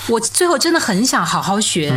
[0.08, 1.90] 我最后真的很想好好学。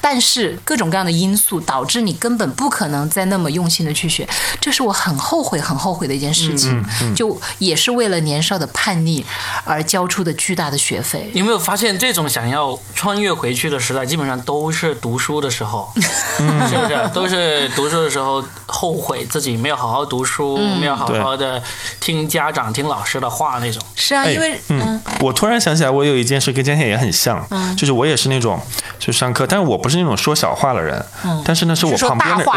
[0.00, 4.28] 但是各种各样的因素导致你根本不可能再那么用心的去学，
[4.60, 6.84] 这是我很后悔、很后悔的一件事情。
[7.14, 9.24] 就也是为了年少的叛逆
[9.64, 11.30] 而交出的巨大的学费。
[11.32, 17.10] 你有没有发现，这种想要穿越回去的时代，基本上都是读书的时候， 是不是？
[17.12, 21.62] 都是读书的时候后悔自己没有好好读书，没有好好的
[22.00, 23.82] 听家长、听老师的话那种。
[23.94, 28.60] 是啊，因为嗯我突然想起来，我有一件事跟今天也很像，就是我也是那种
[28.98, 31.02] 就上课，但是我不不是那种说小话的人，
[31.42, 32.52] 但是呢，是我旁边的人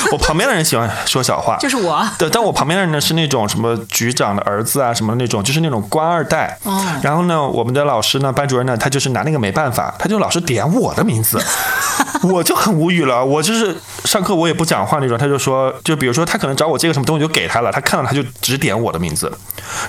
[0.12, 2.02] 我旁边的人喜欢说小话， 就是我。
[2.18, 6.58] 对，但我旁边的人呢是那种什么局长的儿子啊，什么那种，就是那种官二代。
[6.62, 11.38] 哦然后呢，我们的老师呢，班主任呢，他就是拿那个没办法，他就老是点我的名字，
[12.24, 13.22] 我就很无语了。
[13.22, 19.30] 我就是上课我也不讲话那种，他就说，就比如说他可能找我借个什么东西就给他了，他看到他就只点我的名字，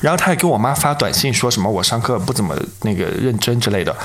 [0.01, 3.95] 然后他还给我妈发短信说什么我上课不怎么那个认真之类的。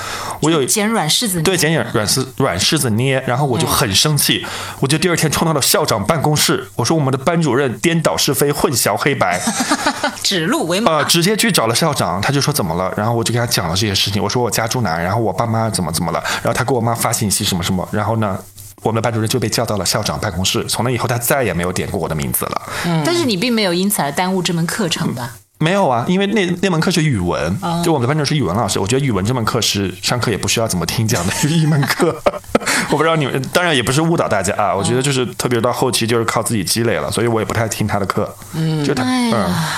[0.41, 4.47] 我有捡软柿子，对，捡捡软柿软柿子捏，然后我就很生气，
[4.81, 9.41] 我就第二天冲到了校长办公室，我说我们的班主任颠倒是非，混淆黑白，
[10.23, 10.93] 指鹿为马。
[10.93, 18.39] 呃，直接去找了校长，他就说怎么了，然后我就给他讲了这些事情，我说我家住哪，然后我爸妈怎么怎么了，然后他给我妈发信息什么什么，然后呢。
[18.83, 22.63] 我们的班主任就被叫到了校长办公室，从那以后他再也没有点过我的名字了。
[22.87, 25.33] 嗯但是你并没有因此而耽误这门课程吧？
[25.61, 32.21] 没有啊，因为那那门课是语文，就我们的班主任是语文老师，我觉得语文这门课是上课也不需要怎么听讲的一门课。
[32.91, 38.35] 我不知道你们，当然也不是误导大家啊，我觉得就是特别到后期就是靠自己积累了，所以我也不太听他的课。
[38.55, 39.33] 嗯，就他，嗯，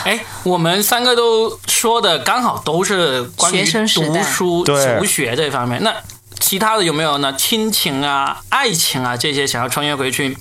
[0.04, 5.82] 哎我们三个都说的刚好都是关于学生读书、对求学这方面。
[5.82, 5.92] 那
[6.38, 7.34] 其他的有没有呢？
[7.34, 10.36] 亲情啊、爱情啊这些，想要穿越回去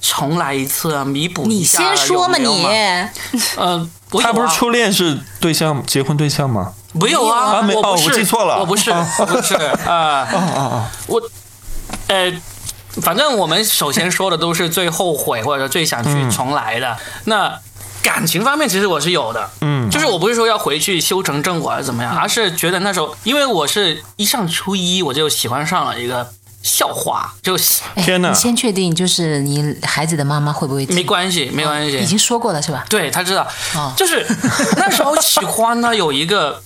[0.00, 2.66] 重来一次啊，弥补你一下先说嘛，你
[3.56, 3.88] 呃，
[4.22, 6.72] 他不是啊初恋是对象结婚对象吗？
[6.92, 7.58] 没有啊？
[7.58, 9.54] 啊没哦我不是，我记错了我不是，我不是
[9.86, 10.26] 啊。
[11.06, 11.22] 我
[12.08, 12.32] 呃，
[13.00, 16.96] 反正我们首先说的都是最后悔或者最想去重来的。
[17.24, 17.56] 那
[18.02, 27.56] 感情方面，其实我是有的，嗯，就是我不是说要回去修成正果还是怎么样，而是觉得那时候，因为我是一上初一我就喜欢上了一个校花，就
[27.94, 28.28] 哎天哪。
[28.28, 32.84] 你先确定，就是你孩子的妈妈会不会没关系，没关系，已经说过了是吧？
[32.88, 33.46] 对他知道。
[33.74, 34.26] 哦，就是
[34.76, 36.62] 那时候喜欢呢，有一个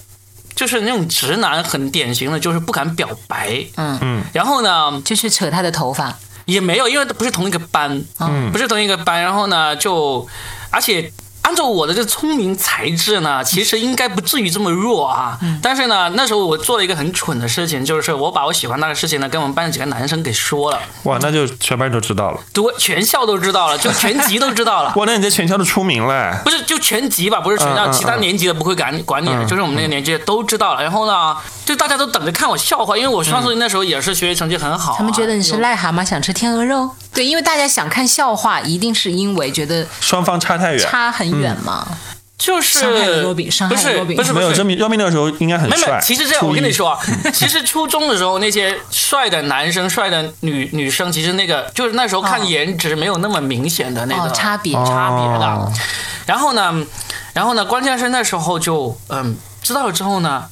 [0.54, 3.98] 就是那种直男很典型的，就是不敢表白，嗯。
[4.02, 10.26] 嗯，然后呢就去扯他的头发，也没有，因为不是同一个班，嗯不是同一个班，然后呢就
[10.70, 11.12] 而且。
[11.44, 15.38] 按照我的这聪明才智呢，其实应该不至于这么弱啊。
[15.62, 22.40] 但是呢，那时候我做了一个很蠢的事情，就是我把我喜欢那个事情呢，跟我们班的几个男生给说了，哇，那就全班都知道了。
[22.52, 24.92] 对，全校都知道了，就全级都知道了。
[24.96, 26.40] 哇，那你在全校都出名了。
[26.44, 30.83] 不是就全级吧，不是全校，其他年级的不会管管你的，就是我们那个年级的都知道了。
[30.83, 36.90] 然后呢，就大家都等着看我笑话，因为我上次那时候也是学习成绩很好啊、他们觉得你是癞蛤蟆想吃天鹅肉。
[37.14, 41.87] 对，因为大家想看笑话，一定是因为觉得双方差太远，差很远嘛。
[42.37, 46.00] 就是伤害了罗宾伤害不是了罗比不是不是没有证明，罗宾那个时候应该很没，没帅有。
[46.00, 46.98] 其实这样，我跟你说啊，
[47.33, 55.72] 其实初中的时候那些帅的男生、帅的女女生，其实那个就是那时候看哦颜值没有那么明显的那个哦差别差别的哦。
[56.27, 56.85] 然后呢，
[57.33, 60.44] 然后呢，关键是那时候就嗯知道了之后呢。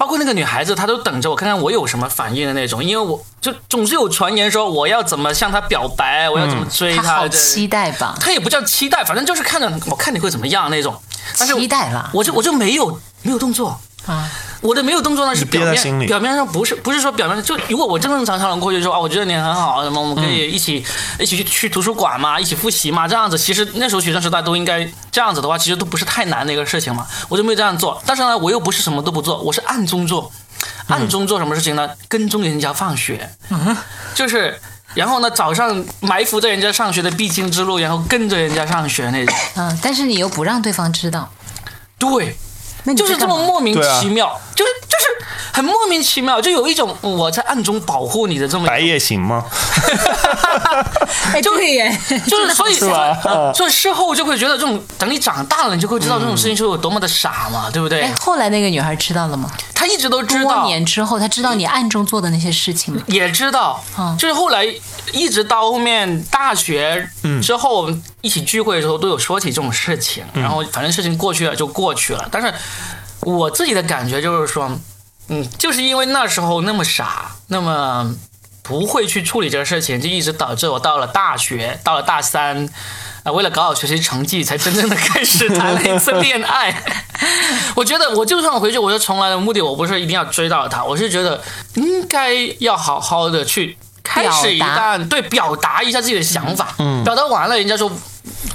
[0.00, 8.16] 包括那个女孩子，她都等着我看看我有什么反应的那种，因为我就总是有传言说我要怎么向她表白，我要怎么追他好期待吧？
[8.18, 10.98] 她也不叫期待，反正就是看着我看你会怎么样那种。
[11.38, 14.28] 但是期待了我就我就没有没有动作，啊！
[14.60, 20.84] 我的没有动作呢是表面表面上不是不是说表面上就如果我正正常常的过去说啊，我觉得你很好，什么我们可以一起、
[21.18, 28.02] 一起去去图书馆嘛，一起复习嘛，这样子其实那时候学生时代都应该这样子的话，其实都不是太难的一个事情嘛，我就没有这样做。
[28.04, 30.30] 但是呢，我又不是什么都不做，我是暗中做，
[30.88, 31.88] 暗中做什么事情呢？
[32.08, 33.76] 跟踪人家放学，嗯
[34.14, 34.58] 就是。
[34.92, 39.32] 然后呢，早上埋伏在人家上学的必经之路，然后跟着人家上学那种。
[39.54, 41.30] 嗯，但是你又不让对方知道，
[41.96, 42.36] 对，
[42.96, 49.44] 就是这么莫名其妙，就是就是很莫名其妙，就有一种我在暗中保护你的这么白夜行吗？
[51.34, 58.14] 哎，对耶， 就是所以是吧呃所以事后就会觉得这种，等你长大了，你就会知道这种事情是有多么的傻嘛，对不对哎，？
[58.18, 59.50] 后来那个女孩知道了吗？
[59.74, 63.02] 她一直都知多道，年之后，她知道你暗中做的那些事情吗？
[63.06, 64.64] 也知道嗯，就是后来
[65.12, 67.08] 一直到后面大学
[67.42, 67.90] 之后，
[68.20, 72.28] 一起聚会的时候都有说起这种事情，然后反正事情过去了就过去了。
[72.30, 72.52] 但是
[73.20, 74.70] 我自己的感觉就是说，
[75.28, 78.14] 嗯，就是因为那时候那么傻，那么
[78.62, 82.68] 不会去处理这个事情，就一直导致我到了大学，到了大三。
[83.22, 86.82] 啊，为了搞好学习成绩，才真正的开始谈了一次恋爱。
[87.76, 91.38] 我觉得，我就算回去，我就从来的目的，我不是一定要追到他，我是觉得
[91.74, 93.76] 应该要好好的去
[94.10, 97.90] 开始一表达段对表达一下自己的想法，表达完了，人家说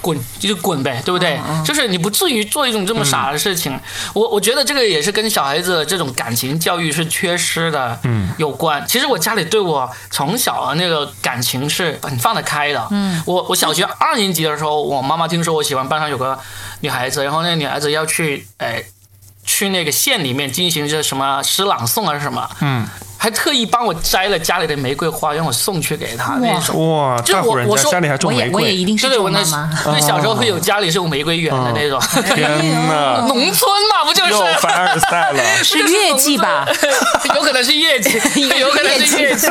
[0.02, 1.40] 滚就滚呗，对不对？
[1.64, 3.80] 就是你不至于做一种这么傻的事情。
[4.14, 8.86] 我我觉得这个也是跟小孩子的这种感情教育是缺失的，嗯，有关。
[8.88, 16.38] 其实我家里对我从小的那个感情是很放得开的，嗯，我我小学二年级的时候，我妈妈听说我喜欢班上有个
[16.82, 18.84] 女孩子，然后那个女孩子要去，哎。
[19.46, 26.98] 去那个县里面进行着什么诗朗诵还是什么，嗯，还特意帮我摘了家里的玫瑰花，让我送去给他那种。
[26.98, 29.92] 哇，就大户人我我说家家里还种我也玫瑰，我也一定是对对，我那种妈妈。
[29.92, 32.00] 对小时候会有家里是有玫瑰园的那种，
[32.36, 32.50] 天
[32.88, 34.32] 哪， 农村嘛，不就是？
[34.32, 35.44] 又凡尔赛了。
[35.64, 36.68] 是月季吧？
[37.36, 38.20] 有可能是月季，
[38.60, 39.48] 有可能是月季。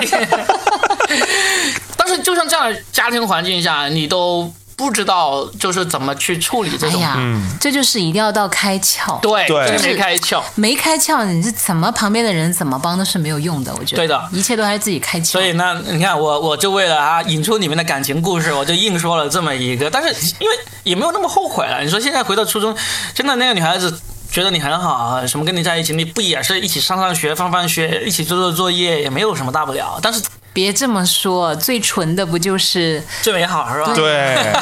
[1.96, 7.00] 但是就像这样的家庭环境下，你都不知道就是怎么去处理这种。
[7.00, 9.18] 哎呀，这就是一定要到开窍。
[9.20, 10.42] 对，对就是没开窍。
[10.54, 13.74] 没开窍，你是怎么旁边的人怎么帮都是没有用的。
[13.78, 15.24] 我觉得，对的一切都还是自己开窍。
[15.24, 21.82] 所以呢，你看我，我就为了啊引出你们的感情故事，我就硬说了这么一个，但是因为也没有那么后悔了。
[21.82, 22.76] 你说现在回到初中，
[23.14, 30.00] 真的那个女孩子觉得你很好啊，什么跟你在一起，你不也是一起上上学、放放学，一起做做作业，也没有什么大不了。
[30.02, 30.20] 但是
[30.54, 33.92] 别这么说，最纯的不就是最美好是吧？
[33.94, 34.54] 对，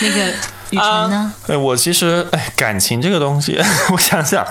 [0.00, 0.26] 那个
[0.70, 1.32] 雨辰呢？
[1.48, 3.60] 哎，我其实哎，感情这个东西，
[3.92, 4.46] 我想想，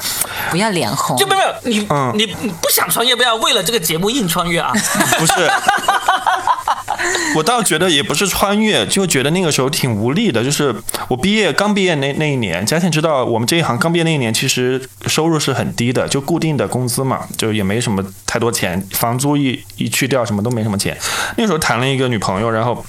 [0.52, 1.26] 不要脸红就。
[1.26, 4.72] 没有没有你、嗯你你不想穿越，不要为了这个节目硬穿越啊！
[5.18, 5.34] 不是，
[7.36, 10.44] 我倒觉得也不是穿越，就觉得那个时候挺无力的。
[10.44, 10.74] 就是
[11.08, 20.98] 我毕业刚毕业那那一年，嘉庆知道我们这一行刚毕业那一年，其实收入是很低的，就固定的工资嘛，就也没什么太多钱，房租一一去掉，什么都没什么钱。
[21.38, 22.86] 那时候谈了一个女朋友，然后。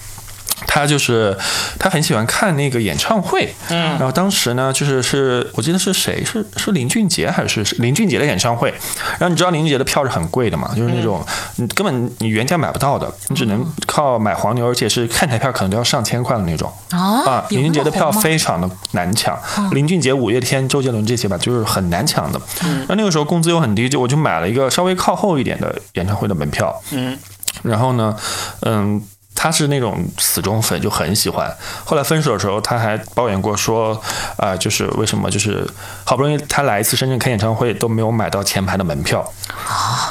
[0.66, 1.36] 他就是
[1.78, 8.70] 他很喜欢看那个演唱会，嗯，然后当时呢，就是是我记得是谁是是林俊杰还是是林俊杰的演唱会，
[9.18, 11.24] 然后你知道林俊杰的票是很贵的嘛，就是那种
[11.56, 19.38] 你根本你原价买不到的，你只能靠买黄牛，而且是看台票可能都要上千块的那种啊有林俊杰的票非常的难抢，
[19.72, 22.40] 林俊杰、五月天、周杰伦这些吧，就是很难抢的。
[22.60, 27.18] 然后那个时候工资又很低，就我就买了一个稍微靠后一点的演唱会的门票，嗯，
[27.62, 28.16] 然后呢，
[28.62, 29.02] 嗯，
[29.44, 31.54] 他是那种死忠粉，就很喜欢。
[31.84, 34.00] 后来分手的时候，他还抱怨过说，
[34.38, 35.68] 啊、就是为什么就是
[36.02, 39.22] 好不容易他来一次深圳开演唱会都没有买到前排的门票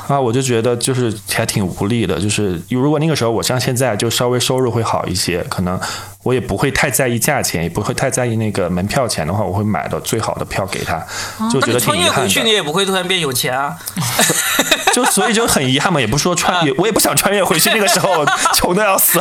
[0.08, 2.20] 啊，我就觉得就是还挺无力的。
[2.20, 5.80] 就是如果那个时候我像现在就稍微收入会好一些，可能
[6.22, 11.04] 我也不会太在意价钱，也不会太在意那个门票钱的话，我会买到最好的票给他，
[11.52, 12.52] 就觉得挺遗憾穿越回去，你。
[12.52, 13.76] 也不会突然变有钱啊。
[14.94, 19.20] 就所以就很遗憾嘛，也不是说穿越，我也不想穿越回去，那个时候穷的要死，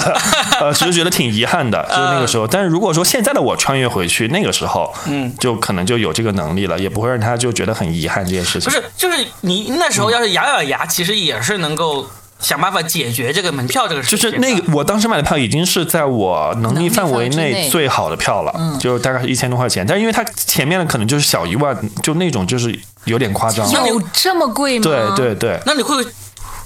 [0.60, 2.46] 呃，只是觉得挺遗憾的，就是那个时候。
[2.46, 8.64] 但是如果说现在的我穿越回去，那个时候，嗯，就可能就有这个能力了，也不会让他就觉得很遗憾这件事情。
[8.64, 12.06] 不是，就是你那时候要是咬咬牙，其实也是能够
[12.42, 14.18] 想办法解决这个门票这个事情。
[14.18, 19.86] 就是那个，我当时买的票已经是在我能力范围内最好的票了，就大概是一千多块钱。
[19.86, 23.66] 但是因为它前面的可能就是小一万，就那种就是有点夸张。
[23.86, 24.84] 有这么贵吗？
[25.16, 26.04] 对对对，那你会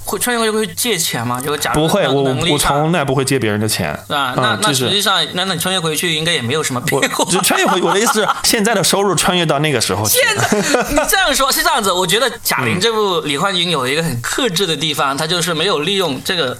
[0.06, 1.38] 会穿越回去会借钱吗？
[1.42, 3.90] 如果假如不会，能我我从来不会借别人的钱。
[4.08, 7.30] 啊，那嗯，那就是实际上，那那你穿越回去应该也没有什么变我化。
[7.30, 10.18] 就穿越回，我的意思是，现在的收入穿越到那个时候去。
[10.18, 10.58] 现在
[10.90, 11.92] 你这样说，是这样子。
[11.92, 16.56] 我觉得贾玲这部李焕英有一个很克制的地方，她就是没有利用这个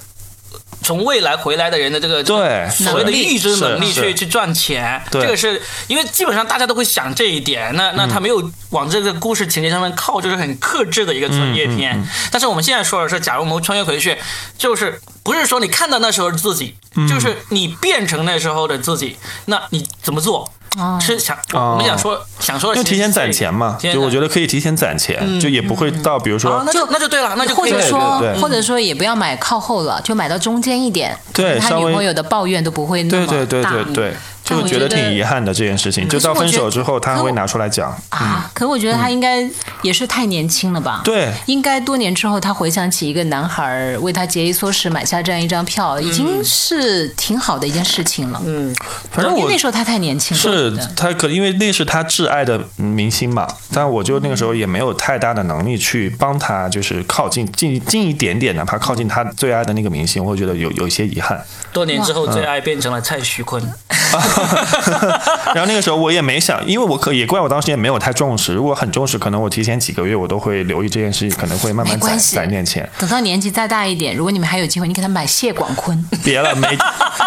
[0.87, 5.03] 从未来回来的人的这个对所谓的预知能力去去赚钱。
[5.11, 7.75] 对这个是因为基本上大家都会想这一点。
[7.75, 12.01] 那那他没有往这个故事情节上面靠，就是很克制的一个穿越片。
[12.31, 14.16] 但是我们现在说的是，假如我们穿越回去，
[14.57, 16.77] 就是不是说你看到那时候的自己，
[17.09, 20.53] 就是你变成那时候的自己，那你怎么做？
[21.01, 33.73] 是想我们想说想说的其实是这个，因为提前攒钱嘛，就我觉得可以提前攒钱，就也不会到比如啊说，那就那就对了，那就可以对或者说对对，或者说也不要买靠后了，就买到中间一点，他对他女朋友的抱怨都不会那么对对对大。
[33.73, 36.09] 对对，就觉得觉得挺遗憾的这件事情。
[36.09, 37.90] 就到分手之后，他还会拿出来讲。
[38.11, 38.50] 啊。
[38.54, 39.46] 可我觉得他应该
[39.82, 41.02] 也是太年轻了吧？
[41.04, 48.40] 对应该多年之后，他回想起一个男孩儿为他节衣缩食买下这样一张票，已经是挺好的一件事情了。
[48.46, 48.74] 嗯，
[49.11, 50.40] 反正我那时候他太年轻了。
[50.40, 61.44] 是他可因为那是他挚爱的明星嘛，但我就那个时候也没有太大的能力去帮他，就是靠近近近一点点，哪怕靠近他最爱的那个明星，我会觉得有有一些遗憾。
[61.72, 63.62] 多年之后，最爱变成了蔡徐坤。
[65.55, 68.55] 然后那个时候我也没想，因为我可也怪我当时也没有太重视。
[68.55, 72.88] 如果很重视，可能我提前几个月我都会留意这件事情，可能会慢慢攒攒点钱。
[72.99, 76.77] 等到年纪再大一点，如果你们还有机会，你给他买谢广坤，别了，没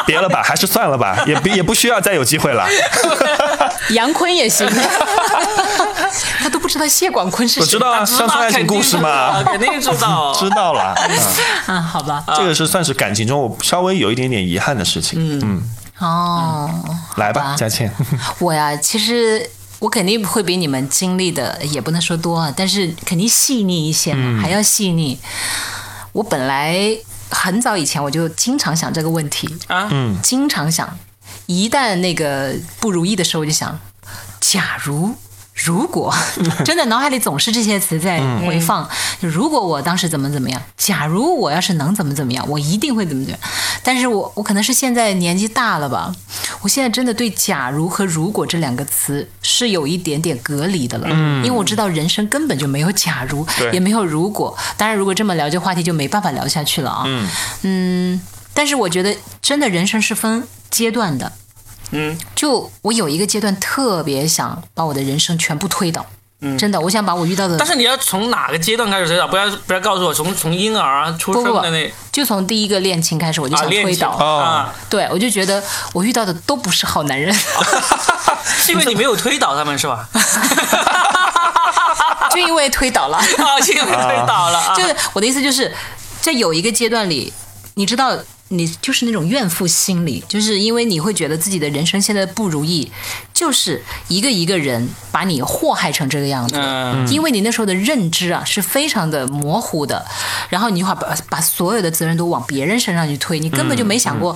[0.06, 2.65] 别了吧，还是算了吧，也不也不需要再有机会了。
[3.91, 4.67] 杨坤也行。
[6.41, 7.62] 他都不知道谢广坤是谁。
[7.62, 10.34] 我知道啊，乡村爱情故事嘛，肯定知道。
[10.34, 10.93] 知道了。
[10.98, 12.24] 嗯啊，好吧。
[12.36, 15.19] 这个是算是感情中我稍微有一点点遗憾的事情。
[15.19, 15.62] 嗯嗯，
[16.00, 16.70] 哦，
[17.18, 17.94] 来吧，佳倩。
[18.40, 25.20] 我呀，其实我肯定会比你们经历的，也不能说多啊，但是肯定细腻一些嘛，还要细腻。
[26.14, 26.97] 我本来
[27.30, 30.97] 很早以前我就经常想这个问题，啊，嗯经常想，
[31.45, 33.80] 一旦那个不如意的时候，我就想，
[34.39, 35.16] 假如
[35.66, 36.14] 如果
[36.64, 38.88] 真的脑海里总是这些词在回放，
[39.22, 43.51] 就如果我当时怎么怎么样，假如我要是能怎么怎么样，我一定会怎么怎么样。
[43.84, 46.14] 但是我我可能是现在年纪大了吧，
[46.62, 51.10] 我现在真的对“假如”和“如果”这两个词是有一点点隔离的了，
[51.43, 54.55] 因为我知道人生根本就没有假如，也没有如果。
[54.78, 57.03] 当然，如果这么聊这话题就没办法聊下去了啊。
[57.64, 58.20] 嗯
[58.53, 61.32] 但是我觉得真的人生是分阶段的。
[61.92, 66.06] 嗯，就我有一个阶段特别想把我的人生全部推倒，
[66.42, 69.28] 嗯真的，我想把我遇到的，但是你要从哪个阶段开始推倒？
[69.28, 74.10] 不要不要告诉我从从婴儿啊出生的那就从第一个恋情开始，我就想推倒。
[74.10, 75.62] 啊，对，我就觉得
[75.94, 77.34] 我遇到的都不是好男人，
[78.46, 80.08] 是因为你没有推倒他们是吧？
[82.32, 83.18] 就因为推倒了。
[83.18, 85.74] 啊，就因为推倒了啊，就是我的意思就是，
[86.22, 87.34] 在有一个阶段里，
[87.74, 88.16] 你知道。
[88.50, 92.91] 你就是那种怨妇心理，就是因为你会觉得自己的人生现在不如意，
[93.34, 96.56] 就是一个一个人把你祸害成这个样子。
[96.58, 100.06] 嗯因为你那时候的认知啊是非常的模糊的，
[100.50, 104.36] 然后你会把把所有的责任都往别人身上去推，你根本就没想过。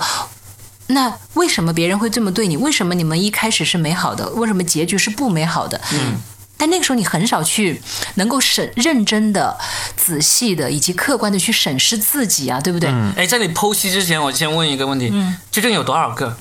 [0.88, 2.56] 那为什么别人会这么对你？
[2.56, 4.28] 为什么你们一开始是美好的？
[4.30, 5.80] 为什么结局是不美好的？
[5.92, 6.20] 嗯。
[6.56, 7.80] 但那个时候你很少去
[8.14, 9.56] 能够审认真的、
[9.96, 12.88] 仔细的以及客观的去审视自己啊，对不对？
[13.16, 15.12] 哎，在你剖析之前，我先问一个问题：
[15.50, 16.36] 究竟有多少个？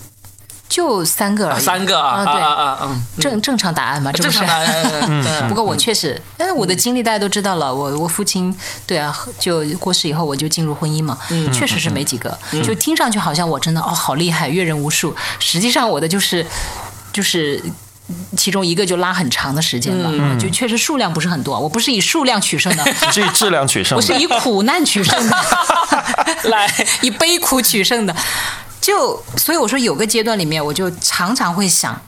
[0.70, 4.47] 就三个而已，三个啊啊，对，啊啊正正常答案嘛，这不是正常。
[4.47, 5.05] 答案。
[5.07, 7.74] 嗯 不过我确实，但是我的经历大家都知道了。
[7.74, 8.55] 我我父亲
[8.88, 11.18] 对啊，就过世以后我就进入婚姻嘛，
[11.53, 12.36] 确实是没几个。
[12.64, 15.16] 就听上去好像我真的哦好厉害，阅人无数。
[15.39, 16.45] 实际上我的就是
[17.11, 17.61] 就是。
[18.38, 21.59] 其中一个就拉很长的时间了，就确实数量不是很多。
[21.59, 23.95] 我不是以数量取胜的， 是以质量取胜的。
[23.97, 25.38] 我是以苦难取胜的，
[26.49, 28.16] 来， 以悲苦取胜的。
[28.82, 31.99] 就所以我说，有个阶段里面，我就常常会想，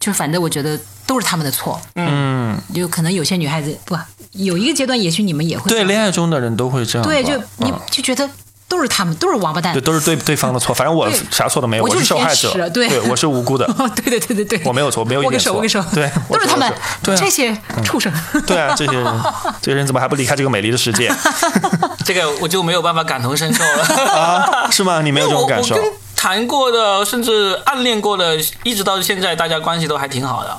[0.00, 1.80] 就反正我觉得都是他们的错。
[1.94, 3.96] 嗯，就可能有些女孩子不
[4.32, 7.06] 有一个阶段，也许你们也会对，恋爱中的人都会这样。
[7.06, 8.28] 对，就你嗯就觉得
[8.68, 9.80] 都是他们，都是王八蛋对，。
[9.80, 18.12] 都是对对方的错，反正我啥错都没有，我是是受害者对我是无辜的， 哦，对对对对对，我没有错，我没有一握个手，点错，握个手，对，都是他们对啊这些畜生。
[18.46, 19.22] 对啊，这些人，
[19.62, 21.12] 这些人怎么还不离开这个美丽的世界
[22.04, 23.82] 这个我就没有办法感同身受了。
[24.12, 24.70] 啊？
[24.70, 25.00] 是吗？
[25.02, 25.80] 你没有这种感受我？
[25.80, 30.58] 我跟谈过的，甚至暗恋过的，一直到现在，大家关系都还挺好的。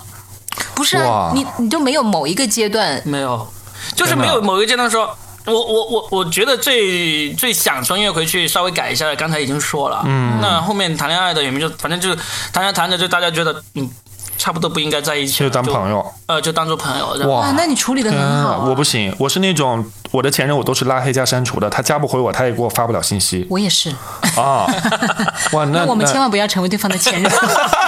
[0.74, 0.97] 不是
[1.34, 3.51] 你你就没有某一个阶段，没有，
[3.95, 5.16] 就是没有某一个阶段说。
[5.48, 10.04] 我我我我觉得最最想穿越回去稍微改一下的，刚才已经说了。
[10.06, 12.18] 嗯，那后面谈恋爱的有没有就反正就是
[12.52, 13.89] 谈着谈着就大家觉得嗯
[14.38, 17.48] 差不多不应该在一起就，当朋友，呃就当做朋友哇。
[17.48, 18.66] 啊，那你处理的很好啊。
[18.68, 23.89] 我不行，我是那种我的前任我都是拉黑加删除的，他加不回我，他也给我发不了信息我也是，
[24.36, 24.68] 啊。
[25.54, 27.32] 哇，那那我们千万不要成为对方的前任。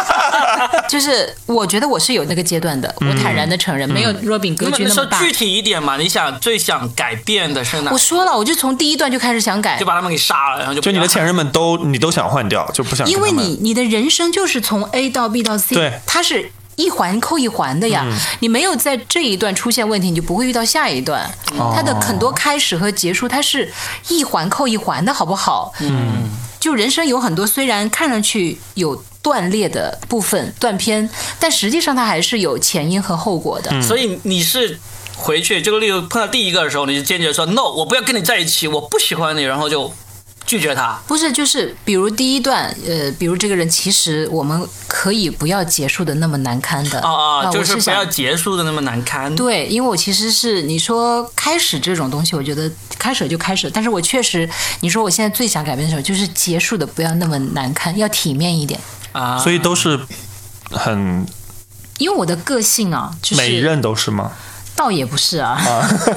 [0.89, 5.17] 就是我觉得我是有那个阶段的，我坦然的承认，没有 Robin 格那么局那么大。
[5.17, 7.97] 说具体一点嘛，你想最想改变的是哪我？
[7.97, 16.51] 说了，我就从第一段就开始想改就，把他们给杀了，然后就就你的前任们都你都想换掉，就不想跟因为你你的人生就是从 A 到 B 到 C，对它是。
[16.75, 18.05] 一环扣一环的呀，
[18.39, 21.29] 你没有在这一段出现问题，你就不会遇到下一段。
[21.75, 23.69] 它的很多开始和结束，它是
[24.07, 25.73] 一环扣一环的，好不好？
[25.81, 31.09] 嗯，就人生有很多虽然看上去有断裂的部分、断片，
[31.39, 33.81] 但实际上它还是有前因和后果的。
[33.81, 34.79] 所以你是
[35.15, 39.91] 回去，这个例子碰到第一个的时候，你就坚决说 no，我不要跟你在一起，我不喜欢你，然后就
[40.45, 40.99] 拒绝他。
[41.05, 47.01] 不是，就是比如第一段，呃，比如这个人，其实我们可以不要结束的那么难堪的。
[47.01, 49.35] 啊啊，就是不要结束的那么难堪。
[49.35, 54.49] 对，因为我其实是你说开始这种东西，我觉得开始就开始，但是我确实，
[54.79, 58.79] 你说我现在最想改变的时候，就是结束的不要那么难堪，要体面一点。
[59.11, 59.99] 啊，所以都是
[60.71, 61.25] 很
[61.97, 64.31] 因为我的个性啊，就是每一任都是吗？
[64.75, 65.59] 倒也不是啊，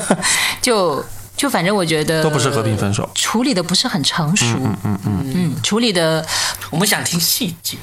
[0.63, 1.05] 就
[1.37, 3.09] 就反正我觉得都不是和平分手。
[3.15, 6.25] 处理的不是很成熟，嗯嗯嗯处理的
[6.71, 7.77] 我们想听细节。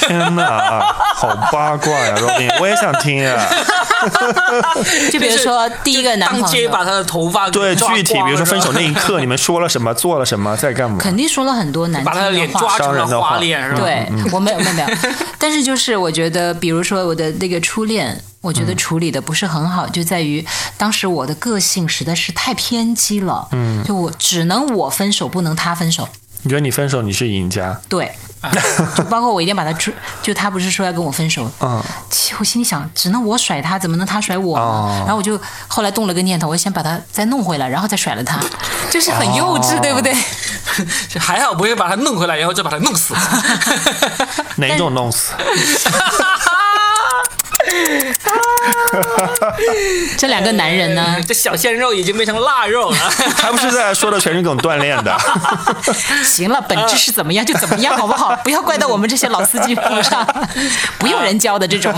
[0.00, 0.80] 天哪，
[1.14, 3.46] 好八卦呀，Robin，我也想听啊。
[5.10, 10.98] 就比如说第一个男当朋友，街把他的头发对，具体比如说分手那一刻，你们说了什么，做了什么，在干嘛？
[11.00, 12.60] 肯定说了很多难听把他的脸话。
[12.60, 13.28] 抓成了伤人的话。
[13.30, 13.80] 花脸是吧？
[13.80, 14.88] 对，我没有没有没有，
[15.38, 20.44] 但是就是我觉得，比如说我的那个初恋，我觉得处理的不是很好，就在于
[20.76, 26.08] 当时我的个性实在是太偏激了，嗯，就我只能我分手，不能他分手，
[26.42, 27.80] 你觉得你分手你是赢家？
[27.88, 28.12] 对，
[28.96, 34.64] 就包括我一定要把他追，就他不是说要跟我分手，嗯，其实我心里想，只能我甩他，怎么能他甩我呢？
[34.64, 38.38] 哦然后我就后来动了个念头，我先把他再弄回来，然后再甩了他，
[38.90, 40.14] 就是很幼稚，哦对不对？
[41.18, 43.14] 还好不会把他弄回来，然后再把他弄死。
[44.56, 45.32] 哪一种弄死？
[50.18, 52.96] 这两个男人呢，这小鲜肉已经变成腊肉了。
[53.36, 55.16] 还不是在说的全是梗锻炼的？
[56.24, 58.34] 行了，本质是怎么样就怎么样，好不好？
[58.44, 60.26] 不要怪到我们这些老司机头上，
[60.98, 61.92] 不用人教的这种。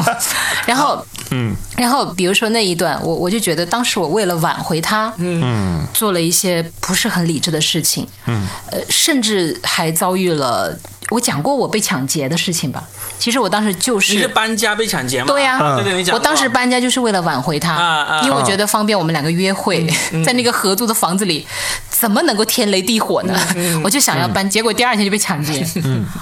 [0.66, 10.76] 然后，嗯，然后比如说那一段，我我就觉得当时我为了挽回他，嗯，做了一些不是很理智的事情，嗯，呃，甚至还遭遇了。
[11.10, 12.82] 我讲过我被抢劫的事情吧？
[13.18, 15.26] 其实我当时就是你是搬家被抢劫吗？
[15.26, 16.14] 对呀、对对，你讲。
[16.14, 21.46] 我当时搬家就是为了挽回他，因为我觉得方便我们两个约会，嗯在那个合租的房子里，
[21.90, 23.38] 怎么能够天雷地火呢？
[23.56, 25.66] 嗯我就想要搬，结果第二天就被抢劫。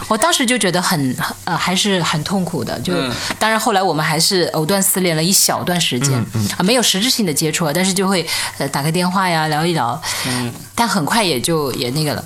[0.09, 8.27] 我当时就觉得很呃还是很痛苦的，就、嗯当然后来我们还是藕断丝连了一小段时间、嗯啊，没有实质性的接触，但是就会
[8.57, 12.25] 呃打个电话呀聊一聊，嗯但很快也就也那个了。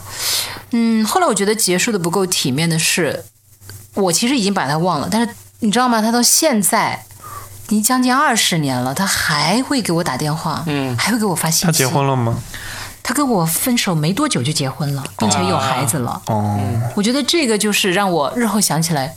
[0.72, 3.24] 嗯，后来我觉得结束的不够体面的是，
[3.94, 6.02] 我其实已经把他忘了，但是你知道吗？
[6.02, 7.04] 他到现在
[7.68, 11.66] 已经将近二十年了，他还会给我打电话，嗯，还会给我发信息。
[11.66, 12.36] 他结婚了吗？
[13.04, 16.22] 他跟我分手没多久就结婚了，并且有孩子了。
[16.26, 16.60] 哦，
[16.94, 19.16] 我觉得这个就是让我日后想起来，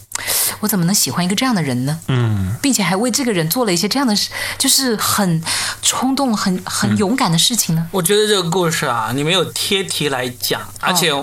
[0.61, 1.99] 我怎么能喜欢一个这样的人呢？
[2.07, 5.39] 嗯，并且还为这个人做了一些这样的事，就是很
[5.83, 7.87] 冲动、很很勇敢的事情呢？
[7.91, 11.13] 我觉得这个故事啊，你没有贴题来讲，而且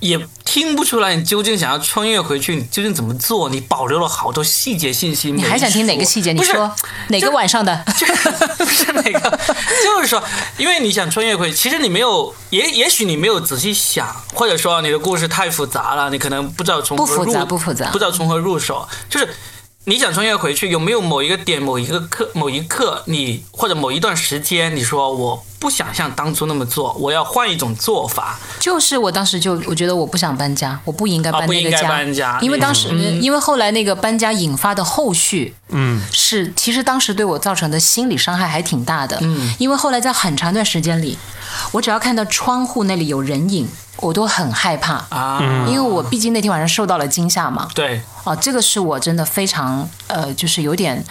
[0.00, 3.48] 也听不出来你究竟想要穿越回去，你究竟怎么做？
[3.48, 5.32] 你保留了好多细节信息。
[5.32, 6.32] 你还想听哪个细节？
[6.32, 6.74] 你说
[7.08, 7.84] 哪个晚上的？
[7.96, 8.06] 就
[8.64, 9.38] 不是哪个，
[9.84, 10.22] 就是说，
[10.56, 18.88] 因为你想穿越回去，其实你没有，也也许你没有仔细想，或者说你的故事太复杂了，你可能不知道从何不复杂入不复杂不知道从何入手。
[19.08, 19.34] 就是
[19.86, 28.38] 你想穿越回去，有没有某一个点、某一个刻、某一刻，你或者某一段时间，你说我不想像当初那么做，我要换一种做法。
[28.58, 32.88] 就是我当时就我觉得我不想搬家，我不应该搬啊不应该那个家，搬家因为当时、
[33.20, 41.18] 因为后来那个搬家引发的后续，嗯，是其实当时对我造成的心理伤害还挺大的，嗯，因为后来在很长一段时间里，
[41.72, 45.04] 我只要看到窗户那里有人影，我都很害怕。
[45.08, 51.04] 啊，因为我毕竟那天晚上受到了惊吓嘛，对，哦，这个是我真的非常呃，就是有点，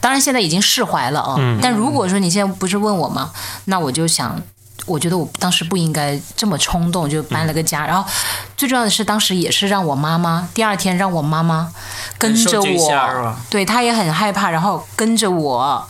[0.00, 3.30] 当然现在已经释怀了啊、但如果说你现在不是问我吗，
[3.66, 4.40] 那我就想，
[4.86, 8.08] 我觉得我当时不应该这么冲动就搬了个家，然后
[8.56, 11.70] 最重要的是当时也是让我妈妈第二天让我妈妈
[12.18, 15.86] 跟着我，对她也很害怕，然后跟着我。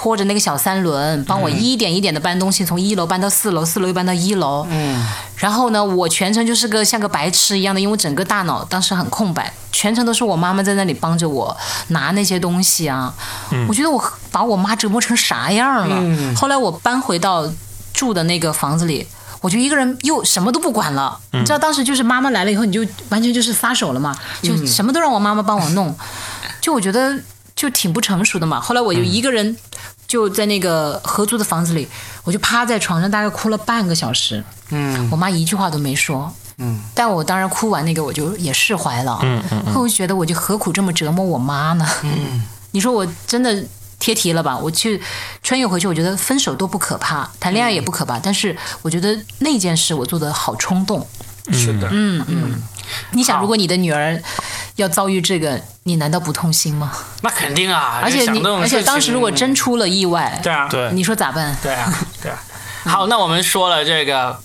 [0.00, 4.64] 拖着那个小三轮，帮我一点一点的搬东西，从一楼搬到四楼，四楼又搬到一楼。
[4.70, 11.56] 嗯，然后呢，我全程就是个像个白痴一样的，因为整个大脑当时很空白，全程都是我妈妈在那里帮着我
[11.88, 13.12] 拿那些东西啊。
[13.68, 16.36] 我觉得我把我妈折磨成啥样了。
[16.36, 17.52] 后来我搬回到
[17.92, 19.04] 住的那个房子里。
[19.40, 25.96] 我就一个人又什么都不管了，你知道当时就是妈妈来了以后，你就完全就是撒手了嘛，就什么都让我妈妈帮我弄，
[26.60, 27.16] 就我觉得
[27.58, 28.60] 就挺不成熟的嘛。
[28.60, 29.56] 后来我就一个人
[30.06, 31.88] 就在那个合租的房子里，
[32.22, 34.44] 我就趴在床上，大概哭了半个小时。
[34.70, 36.32] 嗯我妈一句话都没说。
[36.58, 39.18] 嗯，但我当然哭完那个，我就也释怀了。
[39.22, 41.84] 嗯嗯后我就觉得，我就何苦这么折磨我妈呢？
[42.04, 43.64] 嗯，你说我真的
[43.98, 44.56] 贴题了吧？
[44.56, 45.00] 我去
[45.42, 51.04] 穿越回去，我觉得分手都不可怕，谈恋爱也不可怕，但是我觉得那件事我做的好冲动。
[51.52, 52.62] 是的，嗯嗯
[53.12, 54.20] 你想，如果你的女儿
[54.76, 56.92] 要遭遇这个，你难道不痛心吗？
[57.22, 60.90] 那肯定啊，而且你，而且当时如果真出了意外，对啊，对。
[60.92, 61.56] 你说咋办？
[61.62, 62.38] 对啊，对啊。
[62.84, 64.38] 好，那我们说了这个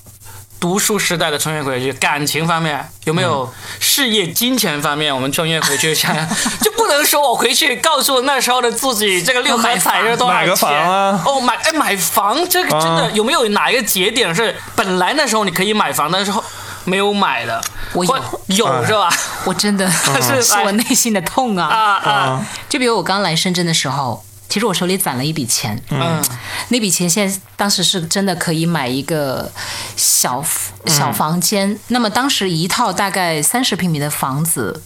[0.60, 6.28] 读书时代的穿越回去，感情方面有没有事业、金钱方面，我们穿越回去想想，
[6.62, 10.42] 就不能说我回去告诉那时候的自己，这个六合彩是多少钱？
[10.42, 11.24] 买个房啊。
[11.26, 13.12] 哦，买哎买房，这个真的、啊。
[13.14, 16.44] 有没有哪一个节点是本来那时候你可以买房，但是后
[16.86, 17.62] 没有买的？
[17.94, 18.14] 我有
[18.48, 19.10] 有是吧？
[19.46, 21.68] 我真的 是是我内心的痛啊！
[21.68, 26.24] 啊啊，就比如我刚来深圳的时候，其实我手里攒了一笔钱，嗯
[26.70, 29.52] 那笔钱现在当时是真的可以买一个
[29.96, 30.44] 小
[30.88, 31.78] 小房间。
[31.88, 34.82] 那么当时一套大概三十平米的房子，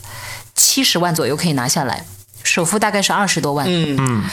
[0.55, 2.05] 七十万左右可以拿下来，
[2.43, 3.65] 首付大概是二十多万。
[3.69, 4.23] 嗯嗯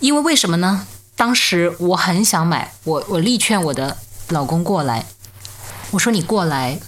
[0.00, 0.86] 因为为什么呢？
[1.16, 3.96] 当时我很想买，我我力劝我的
[4.28, 5.04] 老公过来，
[5.90, 6.78] 我说你过来。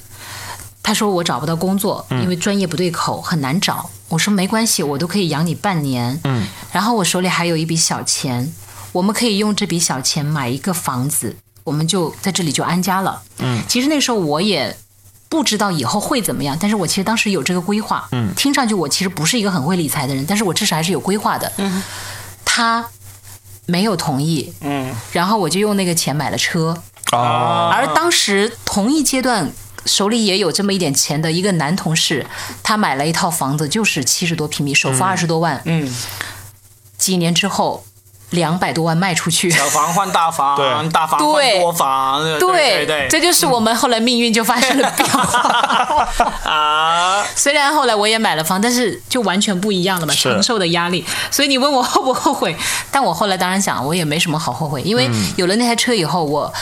[0.82, 3.90] 他说我找不到工作，因为专业不对口，很难找。
[4.08, 6.18] 我说没关系，我都可以养你半年。
[6.24, 8.52] 嗯，然后我手里还有一笔小钱，
[8.92, 13.22] 我们可以用这笔小钱买一个房子，我们就在这里就安家了。
[13.38, 14.76] 嗯，其实那时候我也
[15.28, 18.08] 不知道以后会怎么样，但是我其实当时有这个规划。
[18.10, 21.52] 嗯，听上去我其实不是一个很会理财的人，但是我至少还是有规划的。
[21.58, 21.82] 嗯，
[22.44, 22.84] 他
[23.66, 26.82] 没有同意，嗯然后我就用那个钱买了车。
[27.12, 29.52] 哦，而当时同一阶段。
[29.86, 32.26] 手里也有这么一点钱的一个男同事，
[32.62, 35.60] 他买了一套房子，就是七十多平米，首付二十多万。
[35.64, 35.94] 嗯
[36.98, 37.82] 几年之后，
[38.28, 39.50] 两百多万卖出去。
[39.50, 45.22] 小房换大房，对大房换对多房，对对对这就是我们后来命运就发生了变化。
[46.44, 51.02] 啊，虽然后来我也买了房，但是就完全不一样了嘛，承受的压力。
[51.30, 52.54] 所以你问我后不后悔，
[52.90, 56.52] 但我后来当然想，我也没什么好后悔，因为有了那台车以后，我。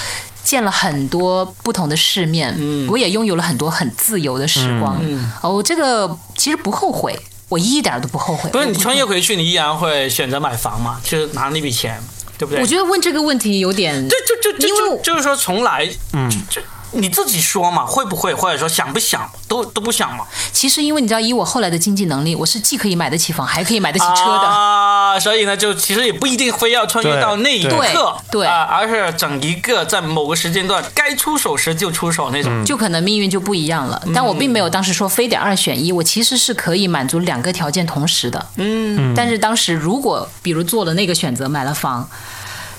[0.48, 4.98] 见了很多不同的世面，嗯我也拥有了很多很自由的时光。
[5.02, 7.14] 嗯哦，这个其实不后悔，
[7.50, 8.48] 我一点都不后悔。
[8.50, 10.98] 不是你穿越回去，你依然会选择买房嘛？
[11.04, 12.02] 就是拿那笔钱，
[12.38, 12.62] 对不对？
[12.62, 16.62] 我觉得问这个问题有点，对就就就因为就就是说从来，嗯，就
[16.92, 20.24] 你自己说嘛，会不会或者说想不想都都不想嘛？
[20.52, 24.46] 其实因为你知道，以我后来的经济能力，我是既可以买得起房，还可以买得起车的。
[24.46, 32.64] 啊，所以呢，就其实也不一定非要穿越到那一刻，对而是整一个在某个时间段该出手时就出手那种。
[32.64, 34.02] 就可能命运就不一样了。
[34.14, 38.46] 但我并没有当时说非得二选一，我其实是可以满足两个条件同时的。
[38.56, 42.08] 嗯，但是当时如果比如做了那个选择，买了房。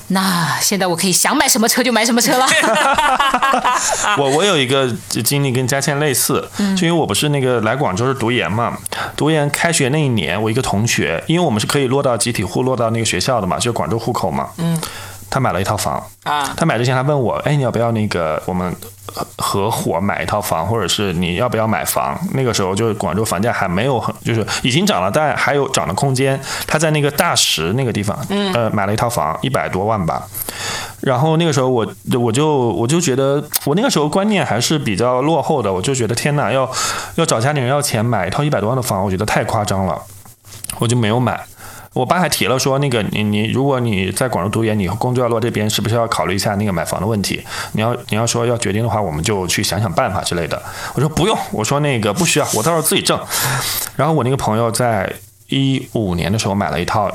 [0.10, 2.47] 那现在我可以想买什么车就买什么车了。
[4.18, 4.91] 我我有一个
[5.24, 8.78] 经历跟佳倩类似，就因为我不是那个来广州是读研嘛，
[9.16, 14.80] 读研开学那一年，我一个同学，因为我们是可以落到集体户，落到那个学校的嘛，就广州户口嘛，嗯，
[15.30, 18.75] 他买了一套房，啊，他买之前他问我，哎，你要不要那个我们
[19.38, 22.19] 合合伙买一套房，或者是你要不要买房？
[22.34, 26.39] 那个时候就是广州房价还没有很，就是已经涨了，但还有涨的空间。
[26.67, 28.17] 他在那个大石那个地方，
[28.53, 30.23] 呃，买了一套房，一百多万吧。
[31.01, 31.88] 然后那个时候我
[32.19, 36.69] 我就我就觉得我那个时候观念还是比较落后的，我就觉得天哪，要
[37.15, 39.99] 要找家里人要钱买一套一百多万的房，我觉得太夸张了，
[40.80, 41.39] 我就没有买。
[41.99, 47.43] 我爸还提了说，那个你你如果你在广州读研，你工作要落这边，是不是要考虑一下那个买房的问题？
[47.73, 50.61] 你要你要说要决定的话，我们就去想想办法之类的。
[50.95, 53.19] 我说不用，我说那个不需要，我到时候自己挣。
[53.97, 55.11] 然后我那个朋友在
[55.49, 57.11] 一五年的时候买了一套。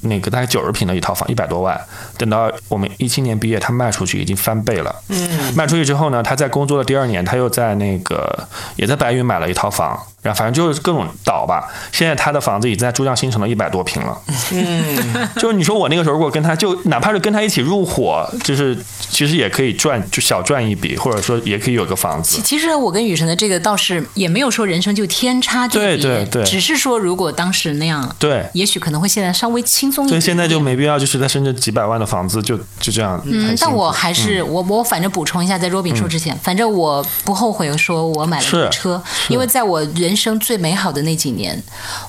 [0.00, 1.80] 那个大概九十平的一套房，一百多万。
[2.16, 4.94] 等到我们一七年毕业，他卖出去已经翻倍了。
[5.08, 11.68] 嗯，卖出去之后呢，他在工作的第二年，他又在那个也在白云买了一套房，然后反正就是各种倒吧。
[11.92, 14.18] 现在他的房子已经在珠江新城的一百多平了。
[14.52, 22.40] 嗯， 就是你说我那个时候如果跟他就哪怕是跟他一起入伙，就是其实也可以赚就小赚一笔，或者说也可以有个房子。
[22.42, 30.08] 其实我跟雨辰的这个倒是也没有说人生就天差地别，对对对只是说如果当时那样，对也许可能会现在稍微轻松一点。
[30.08, 33.20] 所以现在就没必要就是在深圳几百万的房子就就这样。
[33.24, 41.62] 嗯，但我还是、我我反正补充一下，在 Robin 说之前，反正我不后悔说我买了车，因为在我人生最美好的那几年，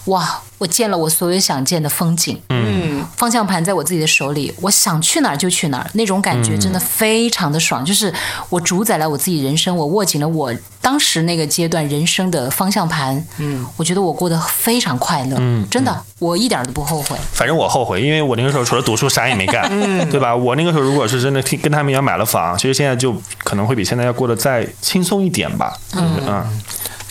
[0.05, 2.39] 哇，我见了我所有想见的风景。
[2.49, 7.83] 嗯，方向盘在我自己的手里，我想去哪儿就去哪儿，那种感觉真的非常的爽。
[7.83, 8.13] 就是
[8.49, 13.25] 我主宰了我自己人生，我握紧了我当时那个阶段人生的方向盘。
[13.37, 15.35] 嗯，我觉得我过得非常快乐。
[15.39, 17.17] 嗯，真的，我一点都不后悔。
[17.33, 19.69] 反正我后悔，因为我那个时候除了读书啥也没干，
[20.09, 20.35] 对吧？
[20.35, 25.77] 我那个时候如果是真的听跟他们一样买了房，其实现在就可能会比现在要过得再轻松一点吧。
[25.95, 26.45] 嗯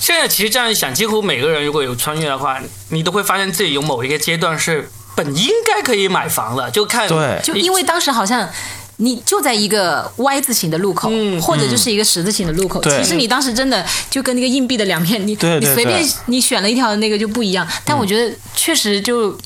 [0.01, 2.61] 现在其实这样一想，几乎每个人如果有穿越的话，
[2.91, 4.89] 你都会发现自己有某一个阶段是
[5.19, 8.49] 本应该可以买房了，就看对就因为当时好像。
[9.01, 12.81] 你就在一个 Y 字形的路口，嗯或者就是一个十字形的路口。
[12.81, 17.65] 对其实你当时真的就跟那个硬币的两面，你你随便你选了一条那个就不一样。
[17.85, 19.39] 但我觉得确实就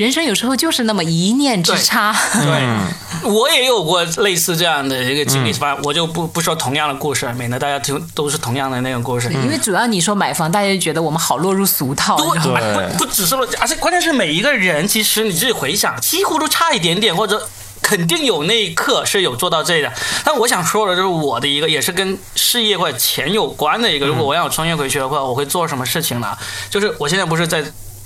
[0.00, 2.16] 人生有时候就是那么一念之差。
[2.32, 2.66] 对，
[3.30, 9.30] 我也有过类似这样的一个经历，反正我就不不说同样的故事，免得大家听都是同样的那个故事。
[9.30, 12.16] 因为主要你说买房，大家就觉得我们好落入俗套？
[12.16, 17.46] 对，不不只是落，而且关键是每一个人，其实你自己回想，几乎都差一点点，或者
[17.82, 19.92] 肯定有那一刻是有做到这的。
[20.24, 24.06] 但我想说的就是我的一个，也是跟事业或者钱有关的一个。
[24.06, 26.34] 如果我要穿越回去的话，我会做什么事情呢？
[26.70, 27.62] 就是我现在不是在。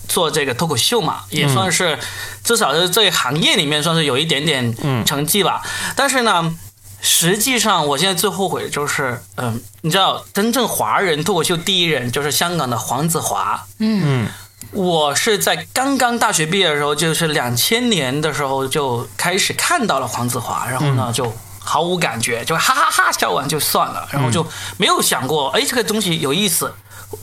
[0.09, 1.99] 做这个脱口秀嘛，也算是
[2.43, 4.75] 至少是这个行业里面算是有一点点
[5.05, 5.63] 成绩吧。
[5.97, 6.55] 但是呢，
[7.01, 13.67] 实际上我现在最后悔的就是，嗯，你知道，真正华人脱口秀第一人就是香港的黄子华。
[13.79, 14.29] 嗯
[14.73, 24.45] 我是在刚刚大学毕业的时候，就是两千年的时候就开始看到了黄子华，然后呢就毫无感觉，就哈哈哈笑完就算了，然后就
[24.77, 26.73] 没有想过，哎，这个东西有意思，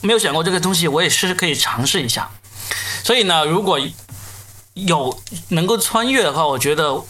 [0.00, 2.30] 没有想过这个东西我也是可以尝试一下。
[3.02, 3.80] 所以呢，如果
[4.74, 7.02] 有能够穿越的话，我觉得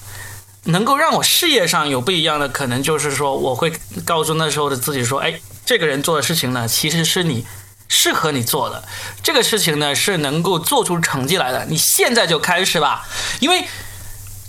[0.65, 3.73] 能够让我事业上有不一样的，可能就是说，我会
[4.05, 7.47] 告诉那时候的自己说，哎，这个人做的事情呢，其实是你
[7.89, 8.83] 适合你做的，
[9.23, 13.07] 这个事情呢是能够做出成绩来的，你现在就开始吧，
[13.41, 13.67] 因为。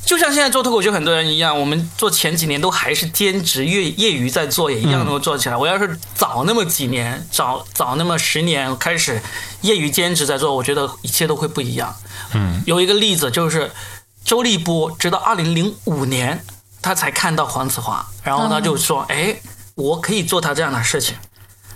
[0.06, 5.56] 就像现在做脱口秀很多人一样，我们做前几年都还是兼职业业余在做，也一样能够做起来。
[5.56, 9.22] 我要是早那么几年，早 早那么十年开始
[9.62, 11.96] 业余兼职在做，我觉得一切都会不一样。
[12.34, 13.72] 嗯，有一个例子就是
[14.26, 16.46] 周立波，直到二零零五年
[16.82, 19.36] 他才看到黄子华，然后他就说：“哎，
[19.76, 21.16] 我可以做他这样的事情。”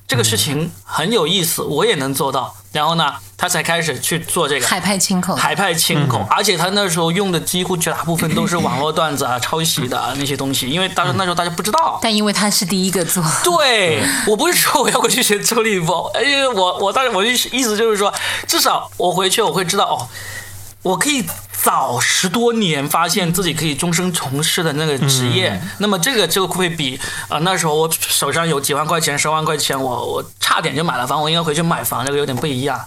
[0.05, 2.55] 这个事情很有意思，我也能做到。
[2.77, 11.97] 然后呢，他才开始去做这个海派清口，海派清口，而且他那时候用的几乎绝大部分都是网络段子啊、抄袭的啊那些东西，因为当时那时候大家不知道。
[12.03, 18.13] 但因为他是第一个做，对我不是说我要回去学周立波，因为我我当时我的意思就是说，
[18.47, 20.07] 至少我回去我会知道哦，
[20.81, 21.25] 我可以。
[21.59, 26.97] 早十多年发现自己可以终身从事的那个职业，那么这个就会比
[27.27, 32.79] 啊那时候我手上有几万块钱、十万块钱，我我差点就买了房，我应该回去买房，这个有点不一样。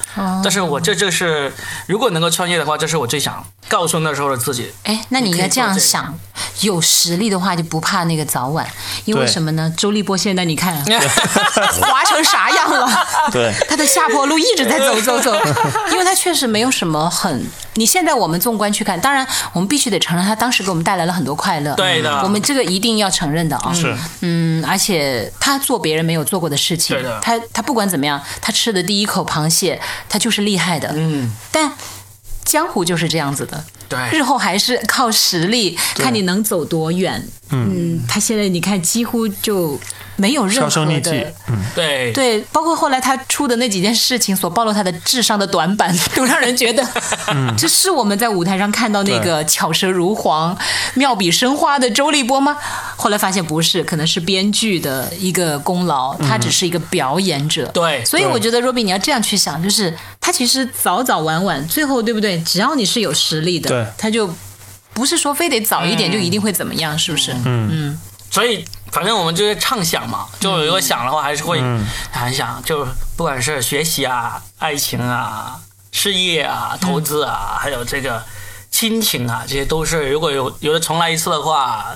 [0.43, 1.53] 但是我这这是
[1.88, 4.72] 如果能够创业的话，这是我最想告诉那时候的自己。
[4.84, 6.16] 哎，那你应该这样想，
[6.61, 8.66] 有实力的话就不怕那个早晚，
[9.05, 9.70] 因为什么呢？
[9.76, 10.82] 周立波现在你看
[11.82, 12.88] 滑成啥样了？
[13.32, 15.34] 对， 他的下坡路一直在走走走，
[15.91, 17.45] 因为他确实没有什么很。
[17.81, 21.74] 你现在我们纵观去看，当然我们必须得承认，他当时给我们带来了很多快乐。
[21.76, 23.72] 对的，我们这个一定要承认的啊。
[23.72, 26.95] 是，嗯，而且他做别人没有做过的事情。
[26.95, 27.18] 对的。
[27.22, 30.93] 他他不管怎么样，他吃的第一口螃蟹，他就是厉害的。
[30.95, 31.33] 嗯。
[31.51, 31.72] 但
[32.45, 33.64] 江湖就是这样子的。
[33.89, 33.99] 对。
[34.12, 37.26] 日后还是靠实力，看你能走多远。
[37.49, 37.99] 嗯。
[38.07, 39.81] 他现在你看，几乎就。
[40.21, 40.68] 没有任何
[41.01, 46.87] 的，嗯，对对，包括后来他出的那几件事情所暴露他的智商的短板， 都让人觉得，
[47.57, 50.55] 这是我们在舞台上看到那个巧舌如簧、
[50.93, 52.55] 妙笔生花的周立波吗？
[52.97, 57.66] 后来发现不是，可能是编剧的一个功劳，他只是一个表演者。
[57.73, 62.39] 对，所以我觉得若比你要这样去想，就是他其实早早晚晚，最后对不对？
[62.41, 64.29] 只要你是有实力的，对，他就
[64.93, 67.33] 不是说非得早一点就一定会怎么样，是不是？
[67.47, 68.01] 嗯嗯，
[68.31, 68.62] 所以。
[68.93, 71.61] 反正我们就是畅想嘛，就如果想的话，还是会
[72.11, 72.86] 很想，就
[73.16, 75.61] 不管是学习啊、爱情啊、
[75.93, 78.22] 事业啊、投资啊，还有这个
[78.70, 81.86] 亲情啊，这些都是如果有有的重来一次的话，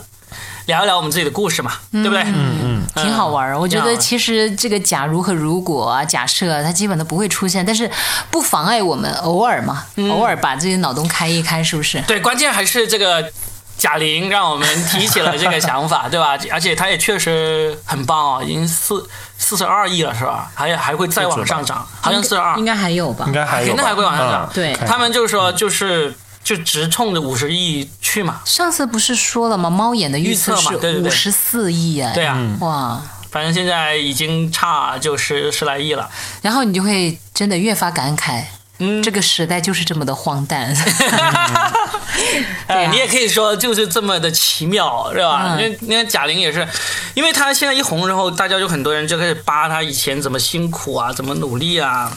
[0.66, 2.22] 聊一聊我们自己的故事嘛，对不对？
[2.22, 3.58] 嗯嗯，挺好玩儿。
[3.58, 7.90] 我觉得其实这个假如和如果啊、假设，它基本都不会出现，但是
[8.30, 12.00] 不妨碍我们偶尔嘛，偶尔把这些脑洞开一开，是不是？
[12.02, 13.32] 对，关键还是这个。
[13.76, 16.38] 贾玲让我们提起了这个想法， 对吧？
[16.50, 19.06] 而且她也确实很棒哦，已经四
[19.36, 20.50] 四十二亿了，是吧？
[20.54, 23.24] 还还会再往上涨，好像四十二，应该还有吧？
[23.26, 24.48] 应该还有，肯定还会往上涨。
[24.54, 28.40] 对，他们就是说，就是就直冲着五十亿去嘛。
[28.44, 29.68] 上次不是说了吗？
[29.68, 36.08] 猫眼的预测是五十四亿哎，对啊，哇，反正现在已经差就十十来亿了。
[36.40, 38.44] 然后你就会真的越发感慨。
[38.78, 40.74] 嗯，这个时代就是这么的荒诞。
[42.66, 45.56] 哎，你也可以说就是这么的奇妙，是吧？
[45.58, 46.66] 因为你看贾玲也是，
[47.14, 52.10] 因为她现在一红之后，大家就很多人就开始扒她以前怎么辛苦啊，怎么努力啊。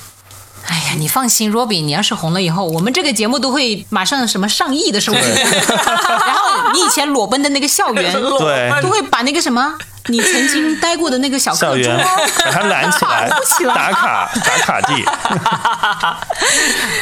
[0.66, 5.20] 哎呀，你放心，，Robin，，你要是红了以后，我们这个节目都会马上什么上亿的收入。
[5.20, 9.78] 然后你以前裸奔的那个校园， 对，都会把那个什么。
[10.08, 11.98] 你曾经待过的那个小校园，
[12.46, 13.30] 把它拦起来，
[13.74, 15.04] 打卡打卡地。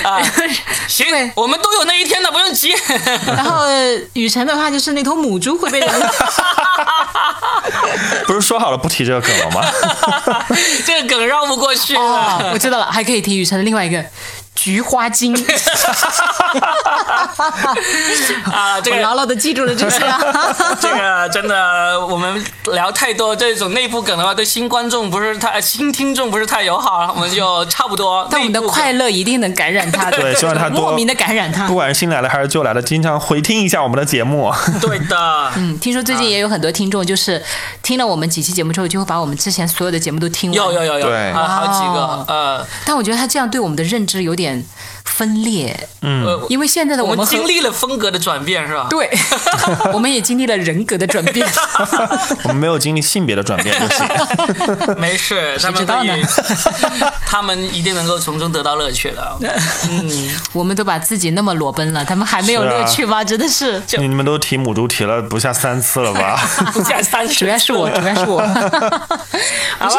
[0.04, 0.20] 啊，
[0.88, 2.74] 行，我们都有那一天的，不用急。
[3.28, 3.66] 然后
[4.14, 5.90] 雨辰的话，就是那头母猪会被人。
[8.28, 9.62] 不是说好了不提这个梗了吗？
[10.86, 11.96] 这个梗绕不过去。
[11.96, 14.04] 哦，我知道了，还可以提雨辰的另外一个。
[14.66, 15.32] 菊花精
[18.52, 19.92] 啊，这个牢牢的记住了这个。
[20.82, 28.28] 这个真的，我们聊太多这种内部梗的话，对新观众不是太、新听众不是太友好，我们就差不多。
[28.34, 31.68] 但我们的快乐一定能感染他，对，希望他莫名的感染他。
[31.68, 34.52] 不管是新来的还是旧来的，经常回听一下我们的节目。
[34.82, 37.40] 对的，嗯，听说最近也有很多听众，就是
[37.84, 40.58] 听了我们几期节目之后，就会把我们之前所有的节目都听完。
[40.58, 42.26] 有有有有，对，好几个。
[42.34, 44.55] 呃，但我觉得他这样对我们的认知有点。
[44.56, 44.66] men
[45.06, 48.88] 分裂，嗯，因为现在的我们经历了风格的转变，是吧？
[48.90, 49.10] 对，
[49.94, 51.48] 我们也经历了人格的转变。
[52.44, 54.96] 我们没有经历性别的转变就行。
[55.00, 56.28] 没事，他们
[57.26, 59.38] 他们一定能够从中得到乐趣的。
[59.90, 63.24] 嗯，我们都把自己那么裸奔了，他们还没有乐趣吗？
[63.24, 63.82] 真的是。
[63.98, 66.38] 你们都提母猪提了不下三次了吧？
[66.74, 68.42] 不下三次，主要是我，主要是我。
[69.80, 69.98] 不是，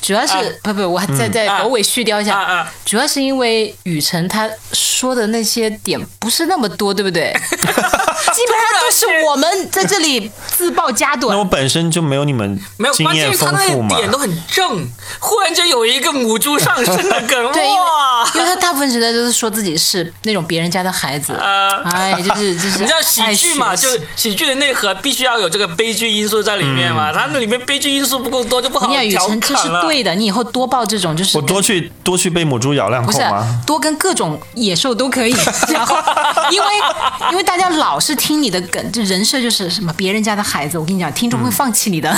[0.00, 2.66] 主要是不不，我再再狗尾续貂一下。
[2.84, 4.45] 主要是因为雨辰他。
[4.72, 7.32] 说的那些点不是那么多，对不对？
[7.56, 11.44] 基本上都是我们在这里自曝家短那我。
[11.44, 13.88] 本身就没有你们没有，经验关键是他丰富嘛。
[13.90, 14.86] 那个点都很正，
[15.20, 18.30] 忽然间有一个母猪上身的梗， 对，因为哇！
[18.34, 22.78] 因为他大部分时间都是说自己是那种别人家的孩子，呃哎，就是就是。
[22.80, 29.68] 你知道喜剧嘛，就喜剧的内核必须要有这个悲剧因素在里面嘛，它那里面悲剧因素不够多就不好你看雨调辰，这是。
[29.82, 30.14] 对的。
[30.14, 33.62] 你以后多报这种，就是我多去多去被母猪咬两不是口吗？
[33.66, 35.34] 多跟各种野兽都可以，
[35.72, 35.96] 然后
[36.50, 36.66] 因为
[37.30, 42.14] 因为大家老是听你的梗，就人设就是什么别人家的孩子，我跟你讲，听众会放弃你的。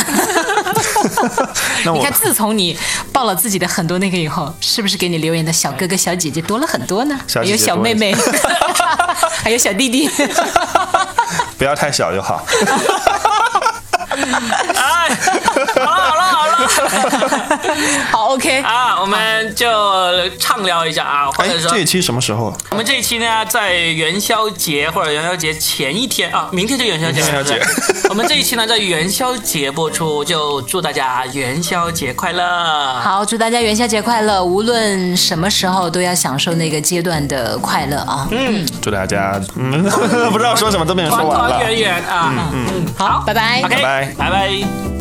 [1.95, 2.77] 你看，自从你
[3.13, 7.19] 报了自己的很多那个以后，是不是给你留言的小哥哥小姐姐多了很多呢？
[7.27, 8.15] 小姐姐还有小妹妹，
[9.43, 10.09] 还有小弟弟。
[11.59, 12.47] 不要太小就好。
[18.11, 19.67] 好，OK，啊，我们就
[20.39, 22.57] 畅聊一下啊，或哎者，说这一期什么时候？
[22.71, 27.61] 我们这一期呢，在元宵节或者元宵节前一天啊，明天就元宵节了，元宵节
[28.09, 33.01] 我们这一期呢，在元宵节播出，就祝大家元宵节快乐。
[33.01, 34.43] 好，祝大家元宵节快乐！
[34.43, 38.27] 无论什么时候，都要享受那个阶段的快乐啊！
[38.31, 39.83] 嗯，祝大家，嗯，
[40.31, 41.61] 不知道说什么，都被人说团团。
[41.61, 43.61] 圆圆啊，嗯，好，拜拜。
[43.65, 44.98] OK，拜拜拜拜。